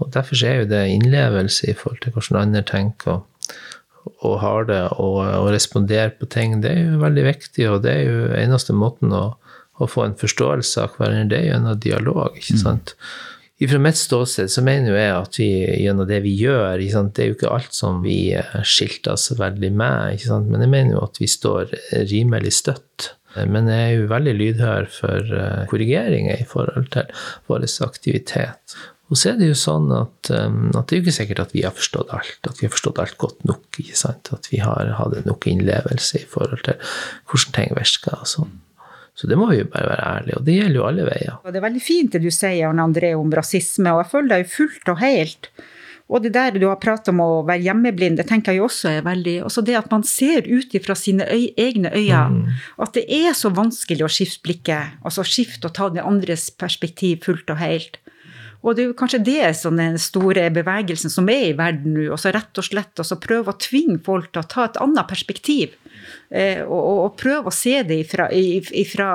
og 0.00 0.10
derfor 0.12 0.40
er 0.44 0.62
jo 0.62 0.70
det 0.70 0.88
innlevelse 0.88 1.68
i 1.68 1.76
forhold 1.76 2.00
til 2.00 2.12
hvordan 2.12 2.40
andre 2.40 2.62
tenker 2.62 3.20
og, 4.24 4.40
har 4.40 4.64
det, 4.68 4.80
og, 5.00 5.20
og 5.20 5.52
responderer 5.52 6.16
på 6.18 6.26
ting. 6.26 6.62
Det 6.62 6.72
er 6.72 6.80
jo 6.88 7.02
veldig 7.02 7.24
viktig, 7.24 7.68
og 7.70 7.82
det 7.84 7.92
er 7.92 8.02
jo 8.08 8.32
eneste 8.36 8.72
måten 8.76 9.12
å, 9.12 9.36
å 9.76 9.88
få 9.88 10.08
en 10.08 10.16
forståelse 10.16 10.80
av 10.80 10.96
hverandre, 10.98 11.28
det 11.30 11.38
er 11.38 11.48
gjennom 11.52 11.78
dialog. 11.80 12.36
ikke 12.36 12.56
mm. 12.56 12.62
sant? 12.64 12.94
Mm. 12.96 13.68
Fra 13.70 13.78
mitt 13.80 13.96
ståsted 13.96 14.50
så 14.50 14.64
mener 14.66 14.96
jeg 14.96 15.12
at 15.14 15.36
vi 15.38 15.48
gjennom 15.84 16.08
det 16.08 16.18
vi 16.24 16.32
gjør 16.36 16.80
Det 16.82 17.22
er 17.22 17.28
jo 17.28 17.36
ikke 17.36 17.52
alt 17.54 17.72
som 17.72 18.02
vi 18.02 18.34
skilter 18.66 19.14
oss 19.14 19.30
veldig 19.38 19.70
med, 19.72 20.24
men 20.50 20.64
jeg 20.64 20.72
mener 20.72 20.96
jo 20.96 21.04
at 21.06 21.20
vi 21.20 21.28
står 21.30 21.70
rimelig 22.10 22.52
støtt 22.58 23.14
men 23.50 23.68
jeg 23.70 23.84
er 23.84 23.94
jo 23.98 24.10
veldig 24.10 24.34
lydhør 24.38 24.90
for 24.94 25.36
eh, 25.38 25.62
korrigeringer 25.70 26.40
i 26.40 26.48
forhold 26.48 26.90
til 26.94 27.08
vår 27.50 27.66
aktivitet. 27.86 28.76
Og 29.12 29.20
så 29.20 29.34
er 29.34 29.40
det 29.40 29.50
jo 29.50 29.56
sånn 29.58 29.90
at, 29.92 30.30
um, 30.32 30.70
at, 30.72 30.86
det 30.88 30.96
er 30.96 31.00
jo 31.00 31.04
ikke 31.04 31.16
sikkert 31.18 31.42
at 31.42 31.52
vi 31.52 31.64
har 31.66 31.74
forstått 31.76 32.12
alt, 32.16 32.38
at 32.48 32.60
vi 32.60 32.66
har 32.66 32.72
forstått 32.72 33.00
alt 33.02 33.18
godt 33.20 33.44
nok. 33.46 33.66
ikke 33.82 33.98
sant? 33.98 34.30
At 34.32 34.48
vi 34.50 34.62
har 34.64 34.94
hatt 34.98 35.26
nok 35.28 35.44
innlevelse 35.50 36.22
i 36.22 36.28
forhold 36.30 36.64
til 36.64 36.78
hvordan 37.28 37.56
ting 37.58 37.74
virker. 37.76 38.16
og 38.16 38.30
sånn. 38.30 38.54
Så 39.14 39.28
det 39.30 39.36
må 39.38 39.46
vi 39.52 39.60
jo 39.60 39.68
bare 39.70 39.92
være 39.92 40.06
ærlige, 40.16 40.38
og 40.40 40.46
det 40.48 40.56
gjelder 40.56 40.80
jo 40.80 40.86
alle 40.88 41.04
veier. 41.06 41.36
Det 41.46 41.60
er 41.60 41.66
veldig 41.68 41.84
fint 41.84 42.16
det 42.16 42.22
du 42.24 42.32
sier, 42.34 42.64
Arne 42.66 42.88
André, 42.88 43.12
om 43.14 43.30
rasisme, 43.30 43.92
og 43.94 44.02
jeg 44.02 44.10
føler 44.10 44.32
deg 44.32 44.50
fullt 44.50 44.90
og 44.90 44.98
helt 45.04 45.50
og 46.14 46.22
det 46.22 46.30
der 46.36 46.54
du 46.54 46.68
har 46.68 46.78
pratet 46.78 47.10
om 47.10 47.20
å 47.24 47.42
være 47.46 47.64
hjemmeblind, 47.66 48.20
det 48.20 48.28
tenker 48.28 48.54
jeg 48.54 48.62
også 48.62 48.92
er 48.92 49.06
veldig 49.06 49.34
Også 49.48 49.64
det 49.66 49.74
at 49.74 49.90
man 49.90 50.04
ser 50.06 50.46
ut 50.46 50.74
ifra 50.78 50.94
sine 50.94 51.26
øy, 51.26 51.48
egne 51.58 51.90
øyne. 51.90 52.22
Mm. 52.30 52.62
At 52.86 52.94
det 52.94 53.04
er 53.10 53.34
så 53.34 53.50
vanskelig 53.50 54.06
å 54.06 54.12
skifte 54.12 54.44
blikket. 54.46 54.94
Altså 55.02 55.26
skifte 55.26 55.66
og 55.66 55.74
ta 55.74 55.90
den 55.90 56.04
andres 56.04 56.52
perspektiv 56.54 57.26
fullt 57.26 57.50
og 57.50 57.58
helt. 57.58 57.98
Og 58.64 58.76
det 58.76 58.84
er 58.84 58.88
jo 58.92 58.96
kanskje 58.96 59.24
det 59.26 59.50
som 59.58 59.76
den 59.76 59.98
store 60.00 60.46
bevegelsen 60.54 61.12
som 61.12 61.26
er 61.28 61.50
i 61.50 61.56
verden 61.56 61.98
nå. 61.98 62.06
Altså 62.14 62.32
rett 62.32 62.62
og 62.62 62.64
slett 62.64 63.02
altså 63.02 63.18
prøve 63.20 63.52
å 63.52 63.60
tvinge 63.60 63.98
folk 64.06 64.30
til 64.32 64.40
å 64.40 64.48
ta 64.54 64.68
et 64.70 64.78
annet 64.80 65.10
perspektiv. 65.10 65.74
Eh, 66.30 66.62
og, 66.62 66.78
og, 66.78 66.98
og, 67.04 67.16
prøve 67.20 67.50
å 67.50 67.54
se 67.54 67.82
det 67.84 68.00
ifra, 68.06 68.30
ifra 68.32 69.10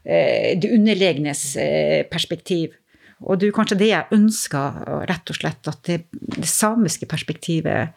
eh, 0.00 0.56
det 0.56 0.72
underlegnes 0.72 1.44
eh, 1.60 2.06
perspektiv. 2.08 2.78
Og 3.24 3.38
det 3.40 3.48
er 3.48 3.56
kanskje 3.56 3.78
det 3.80 3.92
jeg 3.92 4.16
ønsker, 4.16 4.82
rett 5.08 5.32
og 5.32 5.38
slett, 5.38 5.70
at 5.70 5.80
det, 5.88 6.02
det 6.36 6.48
samiske 6.50 7.08
perspektivet 7.08 7.96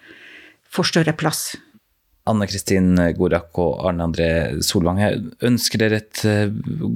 får 0.72 0.92
større 0.94 1.16
plass. 1.18 1.50
Anne 2.30 2.46
Kristin 2.50 2.94
Gorak 3.18 3.58
og 3.60 3.80
Arne 3.90 4.06
André 4.06 4.30
Solvang, 4.64 5.00
jeg 5.02 5.22
ønsker 5.50 5.82
dere 5.82 6.02
et 6.04 6.22
eh, 6.30 6.52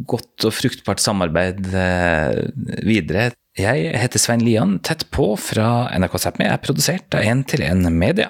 godt 0.07 0.45
og 0.47 0.53
fruktbart 0.53 1.01
samarbeid 1.01 1.71
eh, 1.73 2.43
videre. 2.85 3.31
Jeg 3.57 3.91
heter 3.97 4.21
Svein 4.21 4.43
Lian, 4.45 4.77
tett 4.85 5.07
på 5.13 5.33
fra 5.37 5.87
NRK 5.97 6.17
Sápmi, 6.21 6.47
er 6.47 6.61
produsert 6.61 7.17
av 7.17 7.25
1 7.25 7.45
til 7.51 7.65
1 7.65 7.89
Media. 7.93 8.29